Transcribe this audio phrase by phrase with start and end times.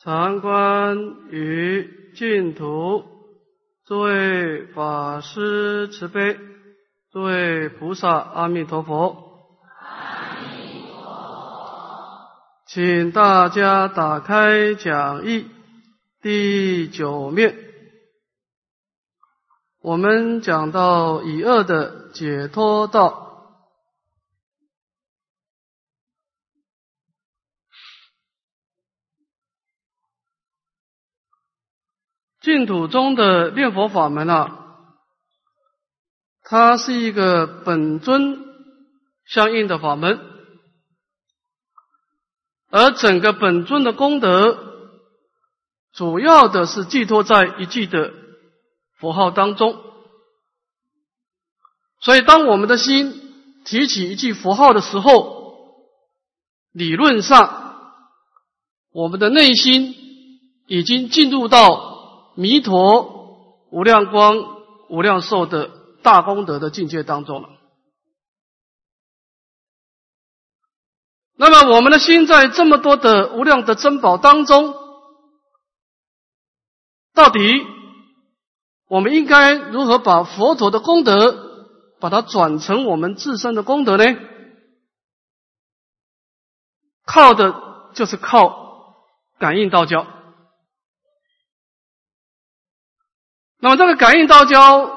[0.00, 0.96] 常观
[1.30, 3.02] 于净土，
[3.84, 6.38] 诸位法师慈悲，
[7.10, 9.50] 诸位菩萨阿弥陀佛。
[9.80, 12.28] 阿弥陀佛。
[12.68, 15.50] 请大家打开讲义
[16.22, 17.56] 第九面，
[19.82, 23.27] 我们讲到以恶的解脱道。
[32.40, 34.58] 净土中的念佛法门啊，
[36.44, 38.38] 它是一个本尊
[39.26, 40.20] 相应的法门，
[42.70, 44.56] 而整个本尊的功德，
[45.92, 48.12] 主要的是寄托在一句的
[49.00, 49.82] 佛号当中。
[52.00, 55.74] 所以，当我们的心提起一句佛号的时候，
[56.70, 57.82] 理论上，
[58.92, 59.92] 我们的内心
[60.68, 61.87] 已经进入到。
[62.40, 64.36] 弥陀无量光、
[64.88, 65.70] 无量寿的
[66.04, 67.48] 大功德的境界当中了。
[71.34, 74.72] 那么，我们的心在这么多的无量的珍宝当中，
[77.12, 77.40] 到底
[78.86, 84.04] 我们应该如何把佛陀的功德，把它转成我们自身的功德呢？
[87.04, 88.94] 靠的就是靠
[89.40, 90.06] 感应道交。
[93.60, 94.88] 那么，这个感应道交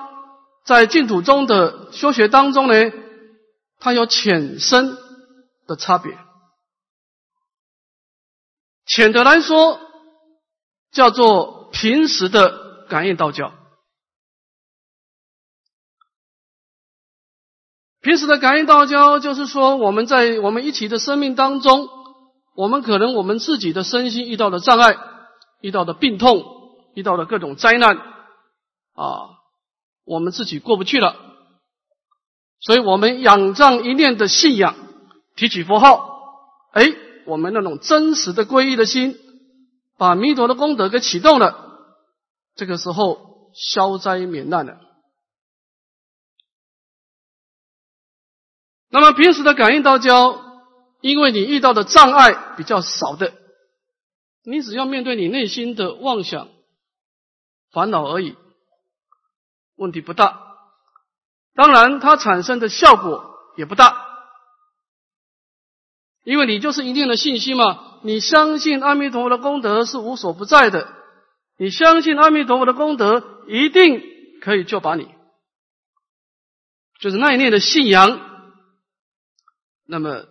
[0.66, 2.74] 在净土中的修学当中呢，
[3.80, 4.96] 它有浅深
[5.68, 6.16] 的差别。
[8.86, 9.80] 浅的来说，
[10.92, 13.52] 叫做平时的感应道交。
[18.02, 21.88] 平时的感应道交，就是说我们在我们一起的生命当中，
[22.56, 24.98] 我们可能我们自己的身心遇到的障碍、
[25.62, 26.44] 遇到的病痛、
[26.94, 27.98] 遇到的各种灾难。
[28.94, 29.30] 啊，
[30.04, 31.16] 我们自己过不去了，
[32.60, 34.76] 所以我们仰仗一念的信仰，
[35.36, 36.84] 提起佛号，哎，
[37.26, 39.18] 我们那种真实的皈依的心，
[39.98, 41.56] 把弥陀的功德给启动了，
[42.56, 44.80] 这个时候消灾免难了。
[48.90, 50.44] 那么平时的感应道交，
[51.00, 53.34] 因为你遇到的障碍比较少的，
[54.44, 56.50] 你只要面对你内心的妄想、
[57.72, 58.36] 烦恼而已。
[59.76, 60.58] 问题不大，
[61.56, 64.06] 当然它产生的效果也不大，
[66.24, 70.88] 因为你就是一定的信心嘛，你相信阿弥陀佛的功德是无所不在的，
[71.58, 74.02] 你相信阿弥陀佛的功德一定
[74.42, 75.08] 可以救拔你，
[77.00, 78.20] 就是那一念的信仰，
[79.88, 80.26] 那么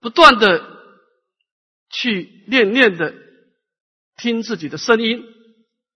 [0.00, 0.64] 不断的
[1.90, 3.14] 去念念的
[4.16, 5.22] 听自己的声音，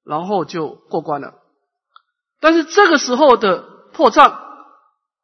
[0.05, 1.38] 然后就过关了。
[2.41, 3.63] 但是这个时候的
[3.93, 4.41] 破障，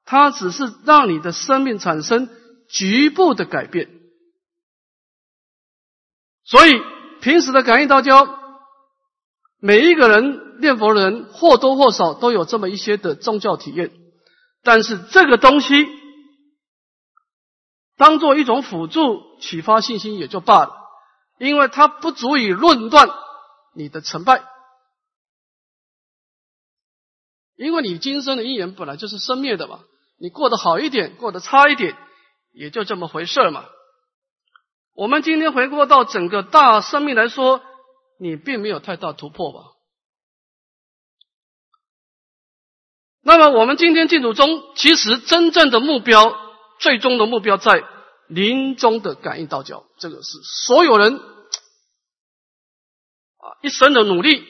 [0.05, 2.29] 它只是让你的生命产生
[2.69, 3.89] 局部的改变。
[6.45, 6.73] 所以
[7.21, 8.39] 平时的感应道交，
[9.61, 13.93] 每一个人念佛的人或多或少都有这么一些的宗教体验。
[14.63, 15.87] 但是这个东西
[17.97, 20.75] 当做一种辅助启发信心也就罢了，
[21.39, 23.09] 因为它不足以论断
[23.75, 24.43] 你的成败。
[27.57, 29.81] 因为你今生的因缘本来就是生灭的嘛，
[30.19, 31.97] 你过得好一点，过得差一点，
[32.53, 33.65] 也就这么回事嘛。
[34.95, 37.63] 我们今天回过到整个大生命来说，
[38.19, 39.61] 你并没有太大突破吧？
[43.23, 46.37] 那么我们今天净土中，其实真正的目标，
[46.79, 47.83] 最终的目标在
[48.29, 51.23] 临终的感应道教，这个是所有人啊
[53.63, 54.47] 一生的努力，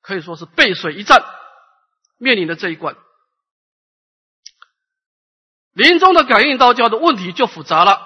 [0.00, 1.24] 可以说是背水一战。
[2.22, 2.96] 面临的这一关，
[5.72, 8.00] 临终的感应道教的问题就复杂了，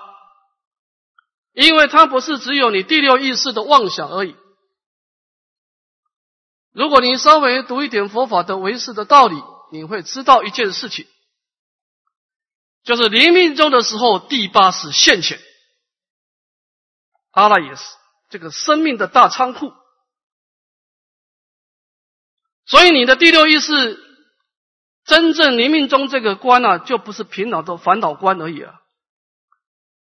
[1.52, 4.34] 因为它不是只有你第六意识的妄想而已。
[6.72, 9.36] 如果你稍微读一点佛法的唯识的道理，
[9.70, 11.06] 你会知道一件事情，
[12.82, 15.38] 就是临命终的时候，第八识现前，
[17.32, 17.82] 阿赖耶识
[18.30, 19.74] 这个生命的大仓库，
[22.64, 24.05] 所以你的第六意识。
[25.06, 28.74] 真正临命中这个关啊，就不是平脑的烦恼关而已啊！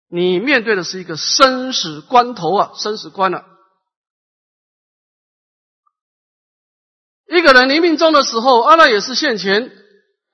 [0.08, 3.44] 你面对的是一个生死关头啊，生死关了。
[7.28, 9.72] 一个人临命中的时候，阿赖也是现前，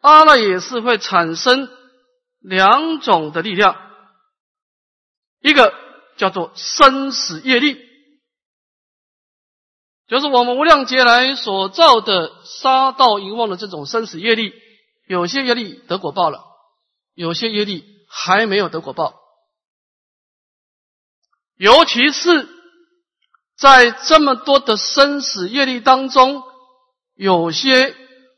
[0.00, 1.68] 阿赖也是会产生
[2.40, 3.76] 两种的力量，
[5.40, 5.74] 一个
[6.16, 7.80] 叫做生死业力，
[10.10, 14.52] 就是我们无量劫来所造的杀盗淫妄的这种生死业力，
[15.06, 16.42] 有些业力得果报了，
[17.14, 19.20] 有些业力还没有得果报。
[21.56, 22.48] 尤其是
[23.56, 26.42] 在这么多的生死业力当中，
[27.14, 27.94] 有些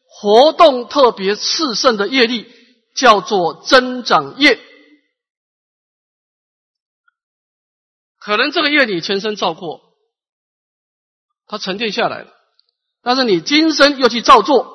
[0.09, 2.53] 活动特别炽盛的业力，
[2.95, 4.61] 叫做增长业。
[8.19, 9.92] 可能这个业你前生造过，
[11.52, 12.28] 它沉淀下来了，
[13.02, 14.72] 但是你今生又去造作，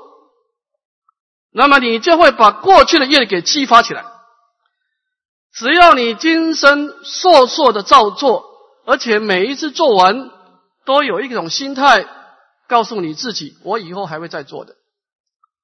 [1.51, 4.05] 那么你就会把过去的业给激发起来。
[5.55, 8.45] 只要你今生烁烁的造作，
[8.85, 10.29] 而且每一次做完
[10.85, 12.07] 都有一种心态，
[12.67, 14.75] 告诉你自己，我以后还会再做的，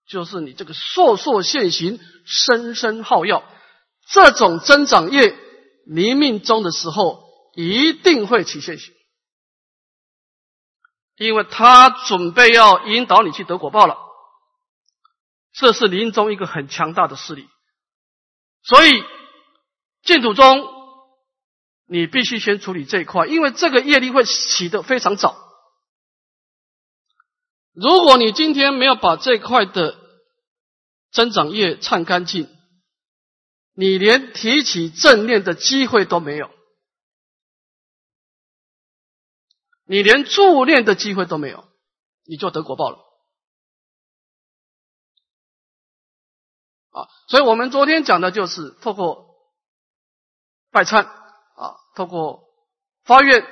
[0.09, 3.43] 就是你这个烁烁现行，生生耗药，
[4.09, 5.37] 这种增长业
[5.85, 7.21] 临命中的时候。
[7.55, 8.95] 一定会起现行，
[11.17, 13.97] 因为他准备要引导你去得果报了，
[15.53, 17.47] 这是临终一个很强大的势力，
[18.63, 19.03] 所以
[20.01, 20.67] 净土中
[21.85, 25.37] 你必须先处理这一块，因为这个业力会起得非常早。
[27.73, 29.97] 如果你今天没有把这块的
[31.11, 32.49] 增长业忏干净，
[33.75, 36.49] 你连提起正念的机会都没有。
[39.85, 41.67] 你连助念的机会都没有，
[42.25, 42.97] 你就得果报了
[46.91, 47.09] 啊！
[47.27, 49.35] 所以我们昨天讲的就是透过
[50.71, 52.43] 拜忏啊，透过
[53.03, 53.45] 发愿，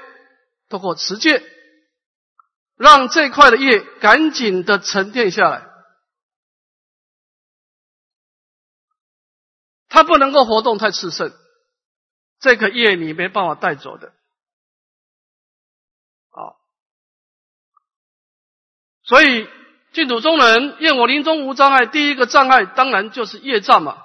[0.69, 1.43] 透过持戒，
[2.75, 5.69] 让这块的业赶紧的沉淀下来。
[9.89, 11.33] 它不能够活动太炽盛，
[12.39, 14.13] 这个业你没办法带走的。
[19.11, 19.45] 所以
[19.91, 24.01] 净土中人愿我临终无障碍，第一个障碍当然就是业障嘛。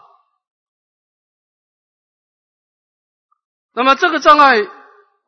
[3.72, 4.56] 那么这个障碍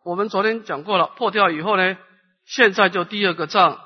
[0.03, 1.97] 我们昨天讲过了，破掉以后呢，
[2.45, 3.81] 现在就第二个障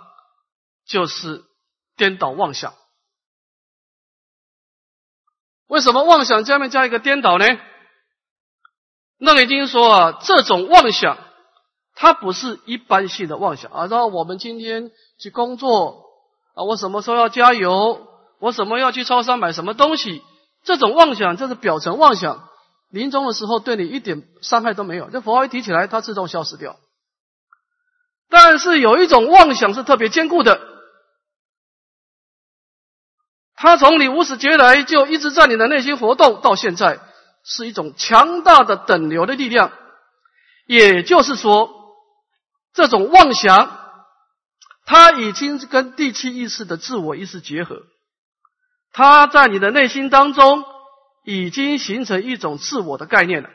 [0.86, 1.44] 就是
[1.98, 2.72] 颠倒妄想。
[5.66, 7.44] 为什么妄想下面加一个颠倒呢？
[9.18, 11.18] 那已经说啊，这种妄想
[11.94, 14.90] 它不是一般性的妄想啊，然后我们今天。
[15.22, 16.06] 去工作
[16.54, 16.64] 啊！
[16.64, 18.08] 我什么时候要加油？
[18.40, 20.20] 我什么要去超市买什么东西？
[20.64, 22.48] 这种妄想就是表层妄想，
[22.90, 25.10] 临终的时候对你一点伤害都没有。
[25.10, 26.76] 这佛号一提起来，它自动消失掉。
[28.28, 30.60] 但是有一种妄想是特别坚固的，
[33.54, 36.98] 它从你无始劫来就一直在你的内心活动，到现在
[37.44, 39.70] 是一种强大的等流的力量。
[40.66, 41.70] 也就是说，
[42.72, 43.81] 这种妄想。
[44.92, 47.86] 他已经跟第七意识的自我意识结合，
[48.92, 50.66] 他在你的内心当中
[51.24, 53.48] 已经形成一种自我的概念了，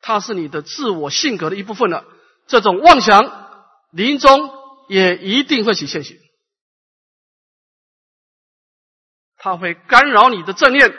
[0.00, 2.04] 它是你的自我性格的一部分了。
[2.48, 4.50] 这种妄想临终
[4.88, 6.18] 也一定会起现行，
[9.36, 10.92] 它会干扰你的正念，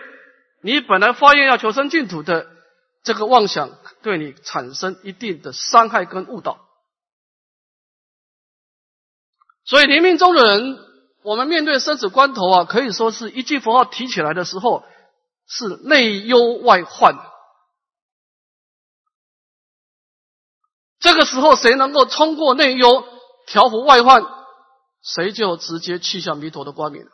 [0.62, 2.50] 你本来发愿要求生净土的
[3.04, 3.72] 这个妄想，
[4.04, 6.65] 对你产生一定的伤害跟误导。
[9.66, 10.78] 所以临命中的人，
[11.24, 14.86] 我们面对生死关头啊，可以说是一句佛号提起来的时候，
[15.48, 17.16] 是内忧外患。
[21.00, 23.04] 这个时候，谁能够冲过内忧，
[23.48, 24.24] 调伏外患，
[25.02, 27.08] 谁就直接去向弥陀的光明。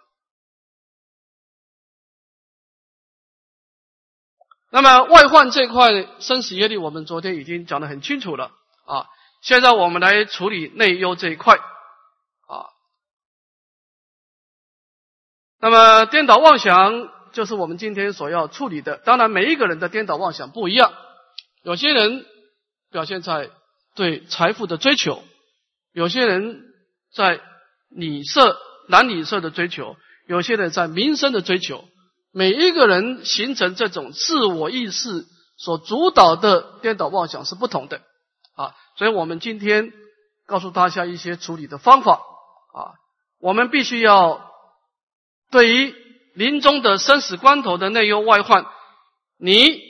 [4.71, 8.51] 那么外患这块生死业力，我们昨天已经讲得很清楚了
[8.85, 9.07] 啊。
[9.41, 11.57] 现在我们来处理内忧这一块。
[15.61, 18.97] 那么颠倒妄想就是我们今天所要处理的。
[18.97, 20.91] 当然，每一个人的颠倒妄想不一样。
[21.61, 22.25] 有些人
[22.91, 23.51] 表现在
[23.93, 25.21] 对财富的追求，
[25.93, 26.63] 有些人
[27.13, 27.39] 在
[27.95, 31.85] 女色、男女色的追求，有些人在名声的追求。
[32.33, 35.25] 每一个人形成这种自我意识
[35.57, 38.01] 所主导的颠倒妄想是不同的
[38.55, 38.73] 啊。
[38.97, 39.93] 所以我们今天
[40.47, 42.13] 告诉大家一些处理的方法
[42.73, 42.97] 啊。
[43.39, 44.50] 我们必须要。
[45.51, 45.93] 对于
[46.33, 48.65] 临终的生死关头的内忧外患，
[49.37, 49.81] 你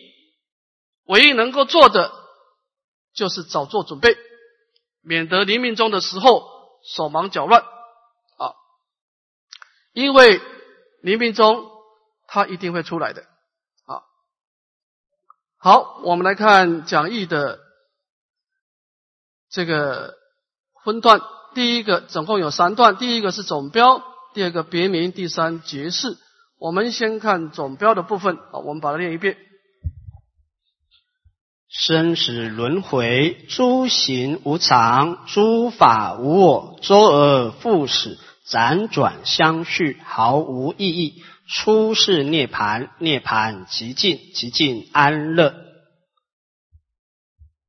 [1.05, 2.11] 唯一能够做的
[3.13, 4.17] 就是早做准备，
[5.01, 6.49] 免得临命终的时候
[6.83, 8.55] 手忙脚乱啊！
[9.93, 10.41] 因为
[11.01, 11.69] 临命终
[12.27, 13.21] 他一定会出来的
[13.85, 14.01] 啊。
[15.57, 17.59] 好，我们来看讲义的
[19.49, 20.15] 这个
[20.83, 21.21] 分段。
[21.53, 24.01] 第一个总共有三段，第一个是总标，
[24.33, 26.17] 第二个别名，第三结式。
[26.57, 29.37] 我们先看总标的部分啊，我们把它念一遍。
[31.67, 41.23] 生死轮回，诸行无常，诸法无我，周而复始，辗转相续，毫无意义。
[41.47, 45.53] 出世涅盘，涅盘极尽，极尽安乐。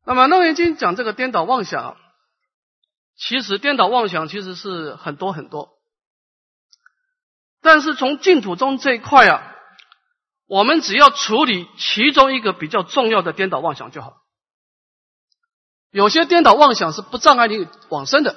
[0.05, 1.97] 那么《楞严经》讲这个颠倒妄想，
[3.17, 5.71] 其实颠倒妄想其实是很多很多，
[7.63, 9.49] 但是从净土中这一块啊。
[10.49, 14.19] 我们只要处理其中一个比较重要的颠倒妄想就好。
[15.91, 18.37] 有些颠倒妄想是不障碍你往生的，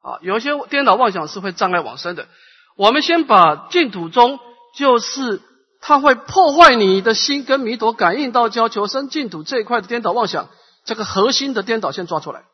[0.00, 2.26] 啊，有些颠倒妄想是会障碍往生的。
[2.74, 4.40] 我们先把净土中
[4.74, 5.42] 就是
[5.82, 10.48] 它会破坏你的心跟弥陀感应到交求生净土这一块的颠倒妄想，
[10.86, 12.44] 这个核心的颠倒先抓出来。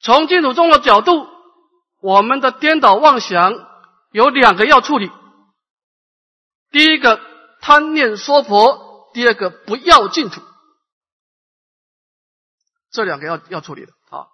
[0.00, 1.28] 从净土中的角度，
[2.02, 3.54] 我们的颠倒妄想
[4.10, 5.10] 有两个要处理。
[6.70, 7.20] 第一个
[7.60, 10.42] 贪念娑婆，第二个不要净土，
[12.90, 14.26] 这两个要要处理的啊。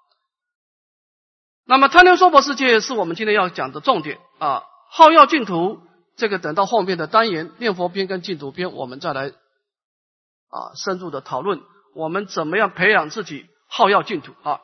[1.67, 4.63] 那么贪念娑婆世界是我们今天要讲的重点啊。
[4.91, 5.83] 好要净土，
[6.17, 11.61] 这个等到后面的单元念佛篇跟净土篇，我们再来啊深入的讨论，
[11.95, 14.61] 我们怎么样培养自己好要净土啊。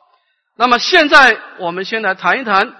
[0.55, 2.73] 那么现在我们先来谈一谈，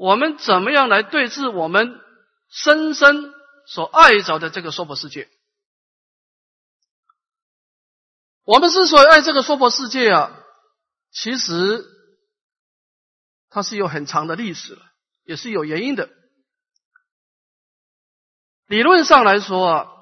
[0.00, 2.00] 我们怎么样来对治我们
[2.48, 3.34] 深深。
[3.66, 5.30] 所爱着的这个娑婆世界，
[8.42, 10.36] 我们之所以爱这个娑婆世界啊，
[11.12, 11.84] 其实
[13.48, 14.82] 它是有很长的历史了，
[15.22, 16.10] 也是有原因的。
[18.66, 19.92] 理论上来说啊，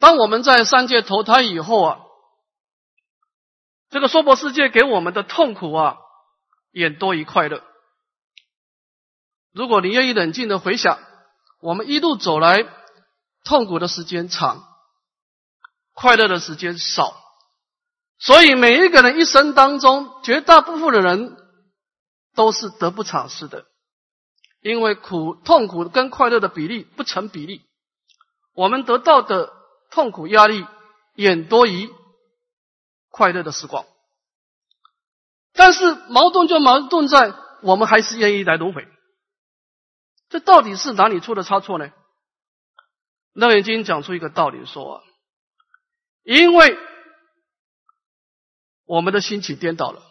[0.00, 2.00] 当我们在三界投胎以后啊，
[3.88, 5.98] 这个娑婆世界给我们的痛苦啊，
[6.72, 7.62] 远多于快乐。
[9.52, 10.98] 如果你愿意冷静的回想。
[11.60, 12.64] 我们一路走来，
[13.42, 14.62] 痛苦的时间长，
[15.92, 17.16] 快乐的时间少，
[18.20, 21.36] 所以每一个人一生当中，绝大部分的人
[22.36, 23.64] 都是得不偿失的，
[24.60, 27.62] 因为苦痛苦跟快乐的比例不成比例，
[28.54, 29.52] 我们得到的
[29.90, 30.64] 痛苦压力
[31.14, 31.90] 远多于
[33.10, 33.84] 快乐的时光，
[35.54, 38.86] 但是矛盾就矛盾在我们还是愿意来轮回。
[40.28, 41.86] 这到底是哪里出的差错呢？
[43.32, 45.02] 《楞严经》讲出一个道理，说：
[46.22, 46.76] 因为
[48.84, 50.02] 我们的心起颠倒了。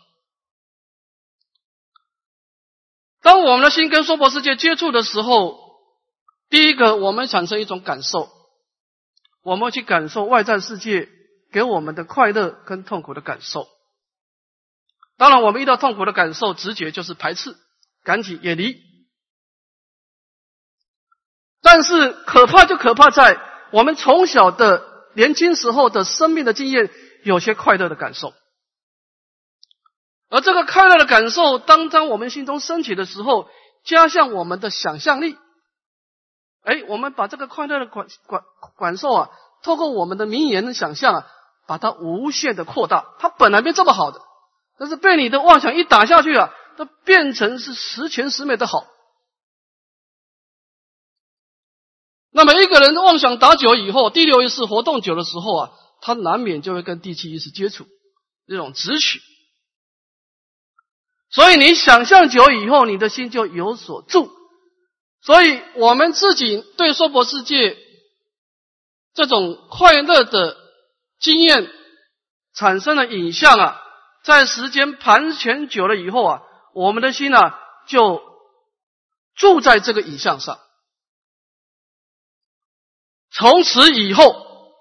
[3.22, 5.60] 当我们的心跟娑婆世界接触的时候，
[6.50, 8.30] 第一个，我们产生一种感受，
[9.44, 11.10] 我们去感受外在世界
[11.52, 13.68] 给我们的快乐跟痛苦的感受。
[15.18, 17.58] 当然，我们遇到痛苦的感受，直觉就是排斥、
[18.04, 18.87] 赶紧远离。
[21.70, 23.38] 但是可怕就可怕在
[23.72, 24.82] 我们从小的
[25.16, 26.90] 年轻时候的生命的经验，
[27.24, 28.32] 有些快乐的感受，
[30.30, 33.50] 而这个快乐的感受，当当我们心中升起的时候，
[33.84, 35.38] 加上我们的想象力，
[36.64, 38.42] 哎，我们把这个快乐的感感
[38.80, 39.30] 感受啊，
[39.62, 41.28] 透过我们的名言的想象啊，
[41.68, 44.22] 把它无限的扩大，它本来没这么好的，
[44.80, 48.88] 但是被你的妄想一打下去啊，它变成是十全十美的好。
[52.38, 57.88] 那么一个人妄想打久以后，第六意识活动久的时候啊，他难免就会跟第七意识接触，
[58.48, 59.20] 这种直取。
[61.32, 64.32] 所以你想象久以后，你的心就有所住。
[65.24, 67.76] 所以我们自己对娑婆世界
[69.16, 70.56] 这种快乐的
[71.20, 71.68] 经验
[72.54, 73.82] 产生的影像啊，
[74.24, 76.42] 在时间盘旋久了以后啊，
[76.76, 77.40] 我们的心呢
[77.88, 78.22] 就
[79.36, 80.60] 住在这个影像上。
[83.38, 84.74] 从此以后，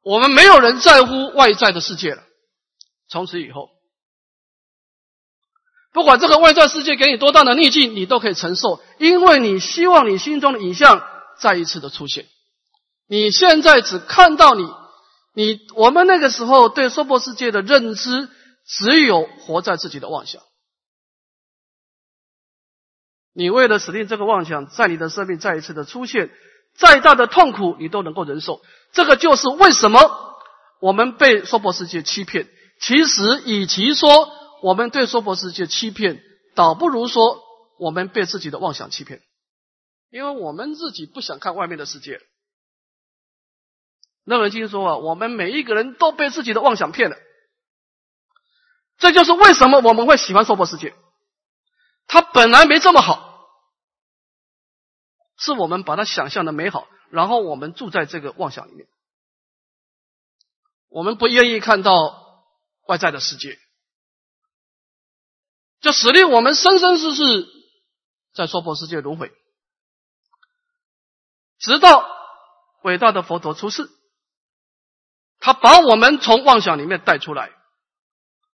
[0.00, 2.22] 我们没有人在乎外在的世界了。
[3.08, 3.68] 从此以后，
[5.92, 11.06] 不管这个外在世界给你多大的逆境，你都可以承受，因为你希望你心中的影像
[11.38, 12.26] 再一次的出现。
[13.06, 14.66] 你现在只看到你，
[15.34, 18.30] 你我们那个时候对娑婆世界的认知，
[18.66, 20.42] 只有活在自己的妄想。
[23.34, 26.30] 你为了使令这个妄想在你的生命再一次的出现。
[26.78, 28.62] 再大的痛苦，你都能够忍受。
[28.92, 30.00] 这个就是为什么
[30.80, 32.48] 我们被娑婆世界欺骗。
[32.80, 34.30] 其实，与其说
[34.62, 36.22] 我们对娑婆世界欺骗，
[36.54, 37.42] 倒不如说
[37.78, 39.20] 我们被自己的妄想欺骗。
[40.10, 42.20] 因为我们自己不想看外面的世界。
[44.24, 47.16] 那人经说啊，我们每一个人都被自己的妄想骗了。
[48.98, 50.94] 这就是为什么我们会喜欢娑婆世界。
[52.06, 53.27] 它本来没这么好，
[55.38, 58.88] 是我们把它想象的美好，然后我们住在这个妄想里面，
[60.88, 62.44] 我们不愿意看到
[62.86, 63.58] 外在的世界，
[65.80, 67.48] 就使令我们生生世世
[68.34, 69.32] 在娑婆世界轮回，
[71.58, 72.04] 直到
[72.82, 73.88] 伟大的佛陀出世，
[75.38, 77.52] 他把我们从妄想里面带出来，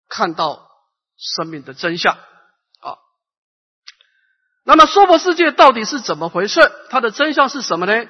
[0.08, 0.70] 看到
[1.16, 2.18] 生命的真相。
[4.70, 6.60] 那么娑婆世界到底是怎么回事？
[6.90, 8.06] 它的真相是什么呢？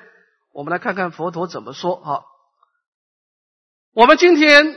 [0.53, 2.21] 我们来看看佛陀怎么说啊。
[3.95, 4.77] 我们今天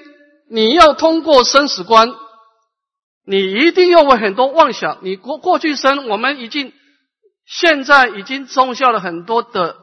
[0.49, 2.07] 你要通过生死观，
[3.25, 4.99] 你一定要为很多妄想。
[5.01, 6.71] 你过过去生，我们已经
[7.45, 9.75] 现在已经种下了很多的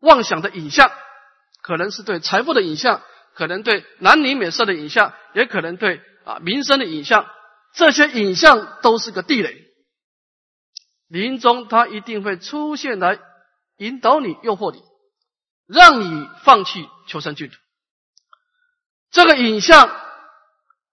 [0.00, 0.90] 妄想的影像，
[1.60, 3.02] 可能是对财富的影像，
[3.34, 7.26] 可能对男女美色的影像，也可能对啊民生的影像。
[7.74, 9.67] 这些影像都是个地雷。
[11.08, 13.18] 临终，他一定会出现来
[13.78, 14.82] 引导你、诱惑你，
[15.66, 17.56] 让你放弃求生净土。
[19.10, 19.90] 这个影像，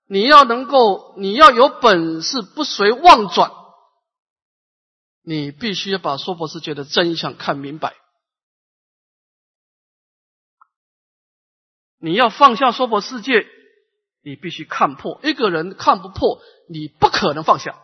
[0.07, 3.51] 你要能够，你要有本事不随妄转，
[5.21, 7.93] 你必须要把娑婆世界的真相看明白。
[11.97, 13.45] 你要放下娑婆世界，
[14.21, 15.19] 你必须看破。
[15.23, 17.81] 一个人看不破，你不可能放下。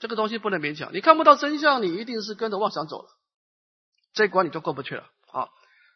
[0.00, 3.08] 这个东西不能勉强，你看不到真相，你一定是跟着妄想走了，
[4.14, 5.48] 这关你就过不去了啊！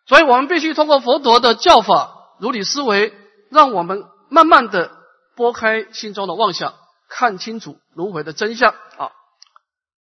[0.06, 3.14] 所以我们必须通过佛陀的教法，如理思维，
[3.50, 4.94] 让我们慢慢的
[5.34, 6.74] 拨开心中的妄想，
[7.08, 9.10] 看清楚轮回的真相啊！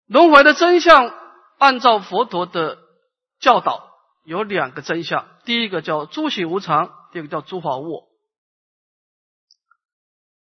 [0.07, 1.13] 轮回的真相，
[1.59, 2.79] 按照佛陀的
[3.41, 3.91] 教导，
[4.25, 8.09] 有两个真相：第一个叫诸行无常，第二个叫诸法无我。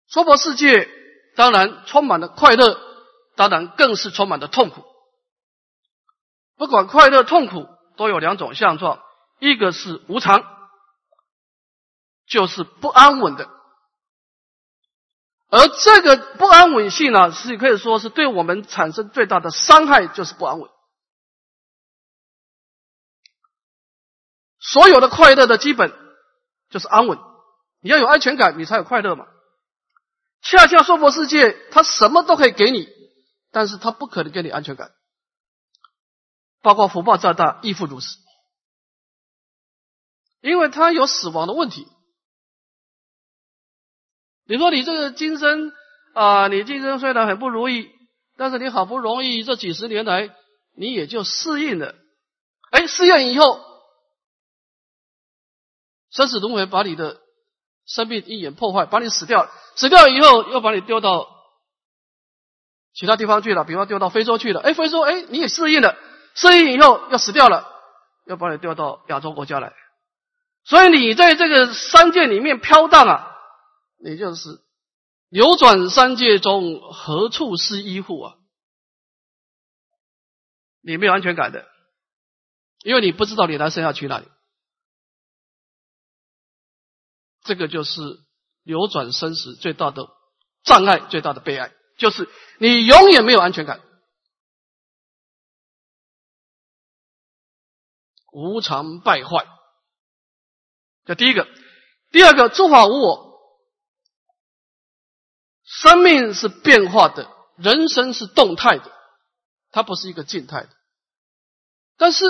[0.08, 0.88] 娑婆世界
[1.36, 2.93] 当然充满了快乐。
[3.36, 4.84] 当然，更是充满的痛苦。
[6.56, 7.66] 不管快乐、痛苦，
[7.96, 9.02] 都有两种相状：
[9.40, 10.44] 一个是无常，
[12.26, 13.48] 就是不安稳的；
[15.48, 20.70] 而这个不安稳性呢，是可以说是对我们产生最大的伤害，就是不安稳。
[24.60, 25.92] 所有的快乐的基本
[26.70, 27.18] 就是安稳，
[27.80, 29.26] 你要有安全感，你才有快乐嘛。
[30.40, 32.93] 恰恰娑婆世界，它什么都可以给你。
[33.54, 34.90] 但是他不可能给你安全感，
[36.60, 38.18] 包括福报再大亦复如此，
[40.40, 41.86] 因为他有死亡的问题。
[44.46, 45.72] 你说你这个今生
[46.14, 47.92] 啊，你今生虽然很不如意，
[48.36, 50.34] 但是你好不容易这几十年来，
[50.76, 51.94] 你也就适应了。
[52.72, 53.60] 哎，适应以后，
[56.10, 57.20] 生死轮回把你的
[57.86, 61.32] 生命一眼破坏，把你死掉，死掉以后又把你丢到。
[62.94, 65.96] 其他地方去了，比方丢到非洲去了，哎，非洲哎，你也适应了，
[66.34, 67.66] 适应以后要死掉了，
[68.24, 69.74] 要把你丢到亚洲国家来，
[70.62, 73.36] 所以你在这个三界里面飘荡啊，
[73.98, 74.60] 你就是
[75.28, 78.34] 流转三界中何处是依护啊？
[80.80, 81.66] 你没有安全感的，
[82.84, 84.28] 因为你不知道你来生要去哪里，
[87.42, 88.00] 这个就是
[88.62, 90.06] 流转生死最大的
[90.62, 91.72] 障碍，最大的悲哀。
[91.96, 92.28] 就是
[92.58, 93.80] 你永远没有安全感，
[98.32, 99.46] 无常败坏。
[101.04, 101.46] 这第一个，
[102.10, 103.40] 第二个，诸法无我，
[105.62, 108.90] 生命是变化的，人生是动态的，
[109.70, 110.70] 它不是一个静态的。
[111.96, 112.24] 但是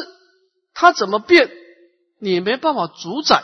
[0.73, 1.51] 它怎么变，
[2.19, 3.43] 你没办法主宰。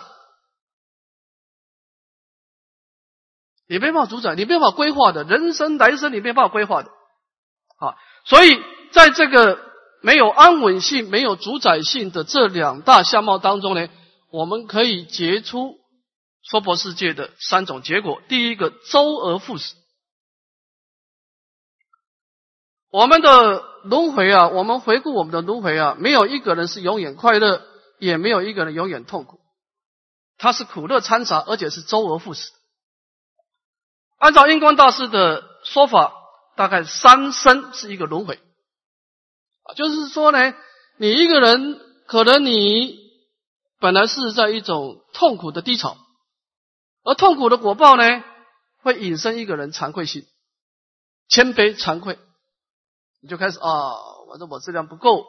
[3.71, 6.91] 你没办法主宰，你没办法规划的，人生来生你没办法规划的，
[7.79, 9.61] 啊，所以在这个
[10.03, 13.89] 没有安稳性、没有主宰性的这两大相貌当中呢，
[14.33, 15.77] 我们可以结出
[16.43, 18.21] 娑婆世界的三种结果。
[18.27, 19.77] 第一个，周而复始。
[22.91, 27.63] 我们的轮回啊，我们回顾我们的轮回啊，没有一个人是永远快乐，
[28.01, 29.39] 也没有一个人永远痛苦，
[30.39, 32.51] 它是苦乐掺杂，而且是周而复始。
[34.21, 36.13] 按照印光大师的说法，
[36.55, 38.39] 大概三生是一个轮回
[39.63, 40.55] 啊，就是说呢，
[40.99, 42.99] 你一个人可能你
[43.79, 45.97] 本来是在一种痛苦的低潮，
[47.03, 48.23] 而痛苦的果报呢，
[48.83, 50.27] 会引生一个人惭愧心、
[51.29, 52.19] 谦卑、惭愧，
[53.23, 53.95] 你就开始啊，
[54.29, 55.25] 反正我质量不够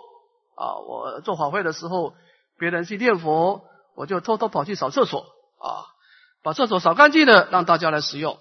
[0.57, 2.13] 啊，我做法会的时候，
[2.59, 3.63] 别人去念佛，
[3.95, 5.21] 我就偷偷跑去扫厕所
[5.59, 5.87] 啊。
[6.43, 8.37] 把厕所扫干净了，让大家来使用。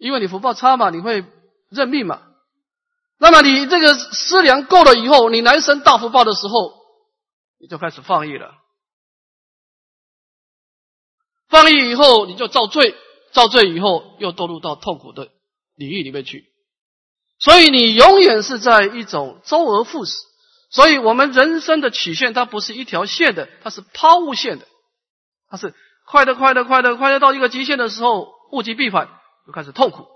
[0.00, 1.24] 因为你福报差嘛，你会
[1.68, 2.22] 认命嘛。
[3.18, 6.74] 那么你这个思量够了以后，你来生大福报的时候，
[7.60, 8.54] 你就开始放逸了。
[11.50, 12.96] 放逸以后，你就造罪，
[13.32, 15.28] 造罪以后又堕入到痛苦的
[15.76, 16.46] 领域里面去。
[17.38, 20.16] 所以你永远是在一种周而复始。
[20.70, 24.66] 所以我们人生的曲线，它不是一条线的，它是抛物线的，
[25.50, 25.74] 它是
[26.06, 29.19] 快的快的快的快的到一个极限的时候，物极必反，
[29.50, 30.06] 就开始痛苦，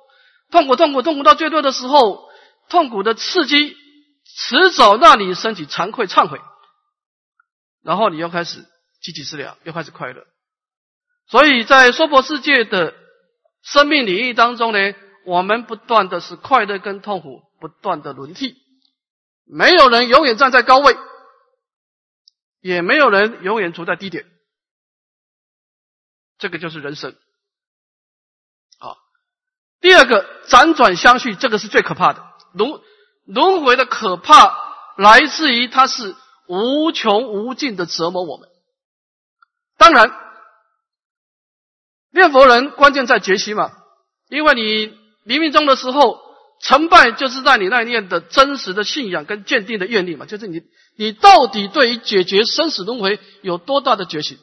[0.52, 2.30] 痛苦痛苦痛苦到最多的时候，
[2.68, 3.76] 痛苦的刺激
[4.24, 6.40] 迟早让你身体惭愧忏悔，
[7.82, 8.64] 然后你又开始
[9.02, 10.24] 积极治疗，又开始快乐。
[11.26, 12.94] 所以在娑婆世界的
[13.62, 14.94] 生命领域当中呢，
[15.26, 18.54] 我们不断的是快乐跟痛苦不断的轮替。
[19.46, 20.96] 没有人永远站在高位，
[22.60, 24.24] 也没有人永远处在低点。
[26.38, 27.16] 这个就是人生。
[29.84, 32.24] 第二个辗转相续，这个是最可怕的。
[32.54, 32.80] 轮
[33.26, 34.56] 轮回的可怕
[34.96, 36.16] 来自于它是
[36.48, 38.48] 无穷无尽的折磨我们。
[39.76, 40.10] 当然，
[42.14, 43.72] 念佛人关键在决心嘛，
[44.30, 46.24] 因为你临命终的时候。
[46.60, 50.62] 成败就是在你那念的真实的信仰跟坚定的愿力嘛，就是你
[50.96, 54.38] 你到底对于解决生死轮回有多大的决心？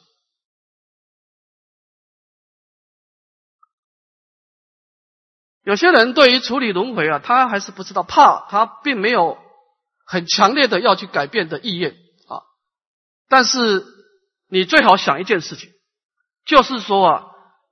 [5.64, 9.38] 有些人对于处理轮回啊，他还是不知道怕，他并没有
[10.04, 11.92] 很强烈的要去改变的意愿
[12.26, 12.42] 啊。
[13.28, 13.84] 但是
[14.48, 15.70] 你最好想一件事情，
[16.44, 17.24] 就是说啊，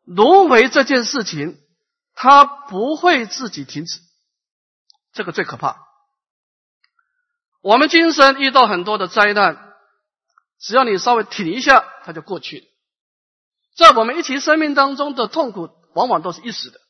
[0.05, 1.59] 轮回这件事情，
[2.15, 3.99] 它不会自己停止。
[5.13, 5.77] 这个最可怕。
[7.63, 9.75] 我们今生遇到很多的灾难，
[10.61, 12.67] 只要你稍微挺一下，它就过去了。
[13.77, 16.81] 在我们一起生命当中的痛苦，往往都是一时的。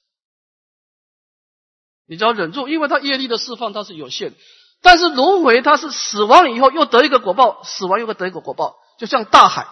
[2.11, 4.35] 你只要忍住，因为它业力的释放它是有限。
[4.83, 9.69] 但是轮回它是死亡以后又得一个果报，死亡又会得一个果报，就像大海。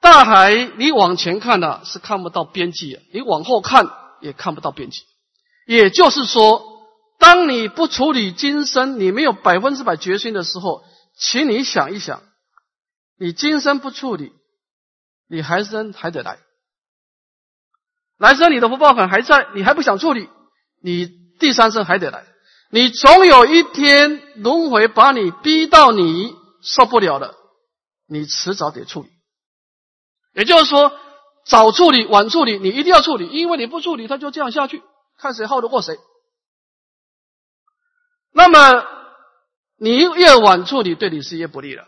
[0.00, 5.02] 大海你往前看呢是看不到边际，你往后看也看不到边际。
[5.66, 6.62] 也就是说，
[7.18, 10.84] 当你不处理今生，你没有百分之百决心的时候，
[11.18, 12.22] 请你想一想，
[13.18, 14.32] 你今生不处理，
[15.28, 16.38] 你还生还得来，
[18.18, 20.28] 来生你的福报感还在，你还不想处理，
[20.82, 22.24] 你第三生还得来，
[22.70, 27.34] 你总有一天轮回把你逼到你受不了了，
[28.06, 29.08] 你迟早得处理。
[30.34, 30.92] 也就是说，
[31.44, 34.82] 早处理晚处理，你一定要处理，因为你不处理，它就这样下去。
[35.18, 35.96] 看谁耗得过谁。
[38.32, 38.84] 那么
[39.78, 41.84] 你越晚处理，对你是越不利了。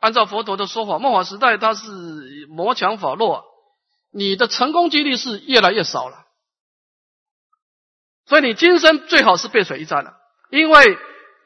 [0.00, 3.44] 按照佛陀的说法，末法时代它是魔强法弱，
[4.10, 6.26] 你的成功几率是越来越少了。
[8.26, 10.16] 所以你今生最好是背水一战了，
[10.50, 10.98] 因为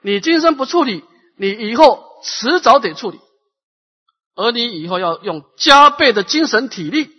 [0.03, 1.05] 你今生不处理，
[1.37, 3.20] 你以后迟早得处理，
[4.35, 7.11] 而你以后要用加倍的精神体力，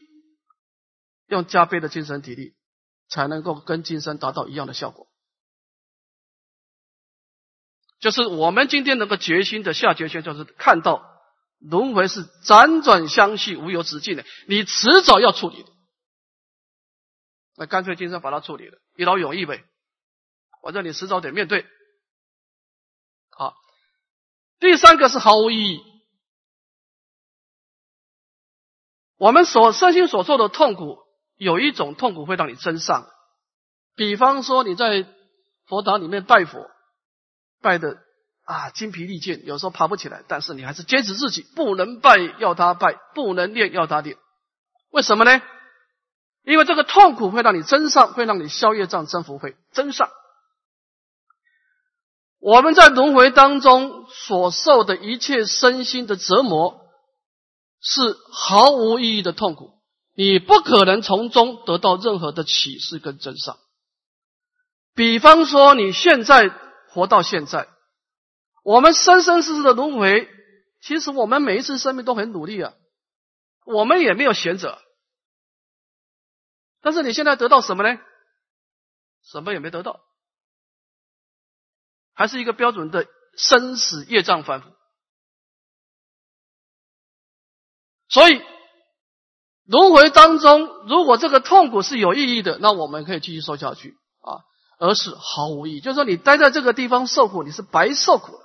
[1.28, 2.54] 用加倍的精神体力。
[3.08, 5.08] 才能够跟今生达到一样的效果，
[8.00, 11.15] 就是我们今天能够决心的下决心，就是看到
[11.60, 15.70] 轮回是辗转相续，无有止境的，你迟早要处理的，
[17.56, 19.64] 那干脆今生把它处理了，一劳永逸呗，
[20.62, 21.66] 反正你迟早得面对。
[23.30, 23.56] 好，
[24.60, 25.82] 第三个是毫无意义，
[29.18, 31.04] 我们所身心所受的痛苦。
[31.38, 33.06] 有一种痛苦会让你增上，
[33.94, 35.06] 比方说你在
[35.66, 36.72] 佛堂里面拜佛，
[37.60, 38.05] 拜的
[38.46, 44.18] 啊精疲力尽，有时候爬不起来，但是你还是坚持自己，不能拜要他拜，不能练要他练，
[44.92, 45.42] 为什么呢？
[46.44, 50.10] 因为这个痛苦会让你增上，会让你消业障增福慧增上。
[52.40, 56.80] 我们在轮回当中所受的一切身心的折磨，
[57.82, 59.72] 是毫无意义的痛苦。
[60.16, 63.58] 你不可能从中得到任何的启示跟增上。
[64.94, 66.52] 比方说，你现在
[66.90, 67.68] 活到现在，
[68.66, 70.28] 我们生生世世的轮回，
[70.82, 72.74] 其实我们每一次生命都很努力啊，
[73.64, 74.82] 我们也没有闲着。
[76.82, 78.00] 但是你现在得到什么呢？
[79.22, 80.02] 什么也没得到，
[82.16, 83.06] 还是一个标准的
[83.38, 84.72] 生死业障反复。
[88.10, 88.42] 所以。
[89.68, 94.46] 轮回当中，如果这个痛苦是有意义的，那我们可以继续受下去啊；
[94.78, 98.40] 而是毫无意义，就是说你待在这个地方受苦，你是白受苦。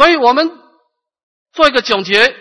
[0.00, 0.58] 所以我们
[1.52, 2.34] 做一个总结，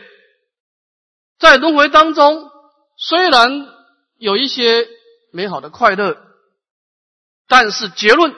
[1.39, 2.49] 在轮回当中，
[2.95, 3.67] 虽然
[4.15, 4.87] 有一些
[5.33, 6.15] 美好的快乐，
[7.49, 8.33] 但是结论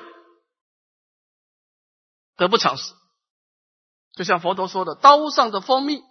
[2.35, 2.95] 得不偿失。
[4.15, 6.01] 就像佛陀说的：“刀上的蜂蜜。”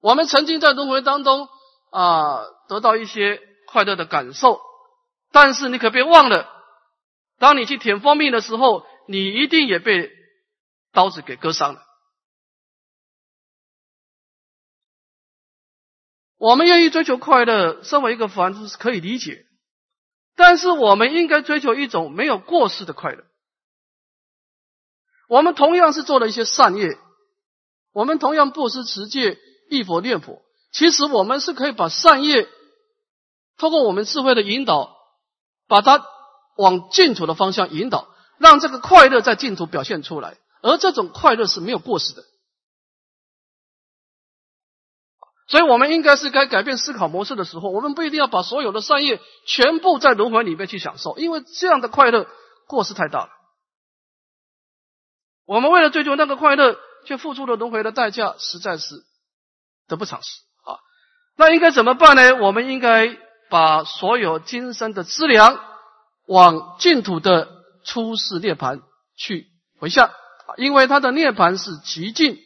[0.00, 1.50] 我们曾经在轮回当中
[1.90, 4.58] 啊，得到一些快乐的感受，
[5.32, 6.50] 但是你可别忘了，
[7.38, 10.10] 当你去舔蜂蜜的时候，你一定也被
[10.92, 11.82] 刀子给割伤了。
[16.36, 19.46] 我们愿意追求快乐，身为一个凡夫是可以理解，
[20.36, 23.24] 但是我们应该追求一种没有过失的快乐。
[25.28, 26.96] 我们同样是做了一些善业，
[27.92, 29.38] 我们同样布施持戒。
[29.70, 30.40] 忆佛念佛，
[30.72, 32.48] 其实我们是可以把善业，
[33.58, 34.96] 通过我们智慧的引导，
[35.66, 36.02] 把它
[36.56, 40.38] 往净土的方向引导，让这个快乐在净土表现出来。
[40.62, 42.24] 而这种快乐是没有过失的，
[45.46, 52.26] 所以我们应该是该改变思考模式的时候，我们不一定要把所有的善业全部在轮回里面去享受，因为这样的快乐
[52.66, 53.30] 过失太大了。
[55.46, 59.06] 我们为了追求那个快乐，却付出了轮回的代价，实在是。
[59.88, 60.76] 得不偿失啊！
[61.34, 62.34] 那应该怎么办呢？
[62.42, 63.16] 我们应该
[63.48, 65.64] 把所有今生的资粮
[66.26, 67.48] 往净土的
[67.84, 68.82] 出世涅盘
[69.16, 69.46] 去
[69.80, 70.10] 回向！
[70.56, 72.38] 因为他的涅槃是极静，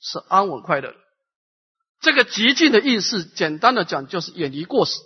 [0.00, 0.94] 是安稳快乐。
[2.00, 5.00] 这个极静的意思，简单的讲就是远离过失，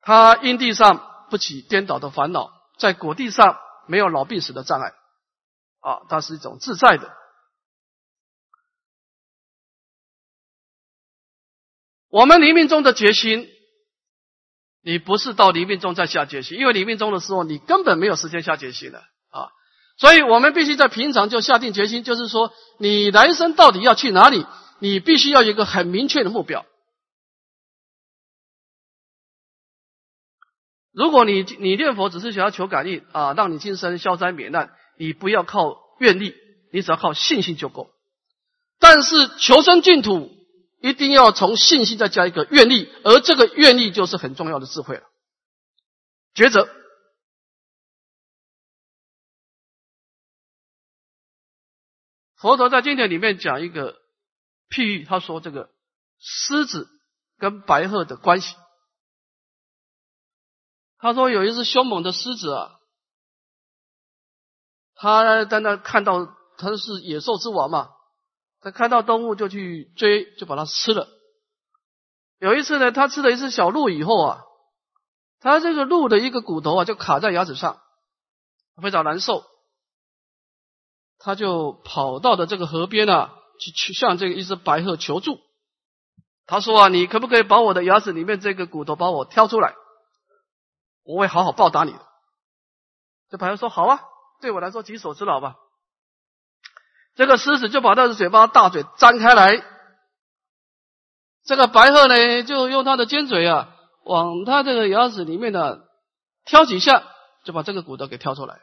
[0.00, 4.92] 他因地上不起颠倒的烦恼，在果地上没有老病死的障碍
[5.80, 6.06] 啊！
[6.08, 7.16] 它是一种自在的。
[12.10, 13.50] 我们黎明中的决心，
[14.82, 19.04] 你不是到黎明中再下决心，因为黎明中的时候你根本没有时间下决心的，
[19.98, 24.46] 所以我们必须在平常就下定决心，就是说你来生到底要去哪里，
[24.78, 26.64] 你必须要有一个很明确的目标。
[30.92, 36.34] 如果你你念佛只是想要求感应啊，让你今生消灾免难，你不要靠愿力，
[36.72, 37.90] 你只要靠信心就够。
[38.78, 40.36] 但是求生净土。
[40.80, 45.02] 一定要从信心再加一个愿力，而这个愿力就是很重要的智慧了。
[46.36, 46.68] 抉择。
[52.40, 53.96] 佛陀在经典里面讲一个
[54.70, 55.70] 譬喻，他说这个
[56.18, 56.88] 狮子
[57.38, 58.54] 跟白鹤的关系。
[60.98, 62.80] 他说有一只凶猛的狮子啊，
[64.94, 67.90] 他在那看到他是野兽之王嘛。
[68.60, 71.08] 他看到动物就去追，就把它吃了。
[72.38, 74.42] 有一次呢，他吃了一只小鹿以后啊，
[75.38, 77.80] 他这个鹿的一个骨头啊就卡在牙齿上，
[78.82, 79.44] 非常难受。
[81.18, 85.38] 他就跑到的这个河边啊，去去向这个一只白鹤求助。
[86.46, 89.74] 他说啊，你可不可以把我的牙齿里面这个骨头把我挑出来？
[91.04, 92.00] 我会好好报答你的。
[93.30, 94.00] 这白鹤说好啊，
[94.40, 95.56] 对我来说举手之劳吧。
[97.14, 99.62] 这个狮子就把它的嘴巴大嘴张开来，
[101.44, 105.78] 这个白鹤呢，就用它的尖嘴啊，往它这个牙齿里面呢
[106.44, 107.02] 挑几下，
[107.44, 108.60] 就把这个骨头给挑出来。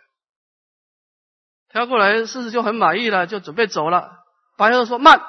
[1.70, 4.24] 挑过来，狮子就很满意了，就准备走了。
[4.58, 5.22] 白鹤说：“慢，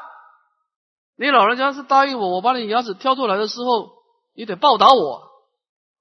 [1.16, 3.92] 你老人家是答应我，我把你牙齿挑出来的时候，
[4.34, 5.30] 你得报答我。”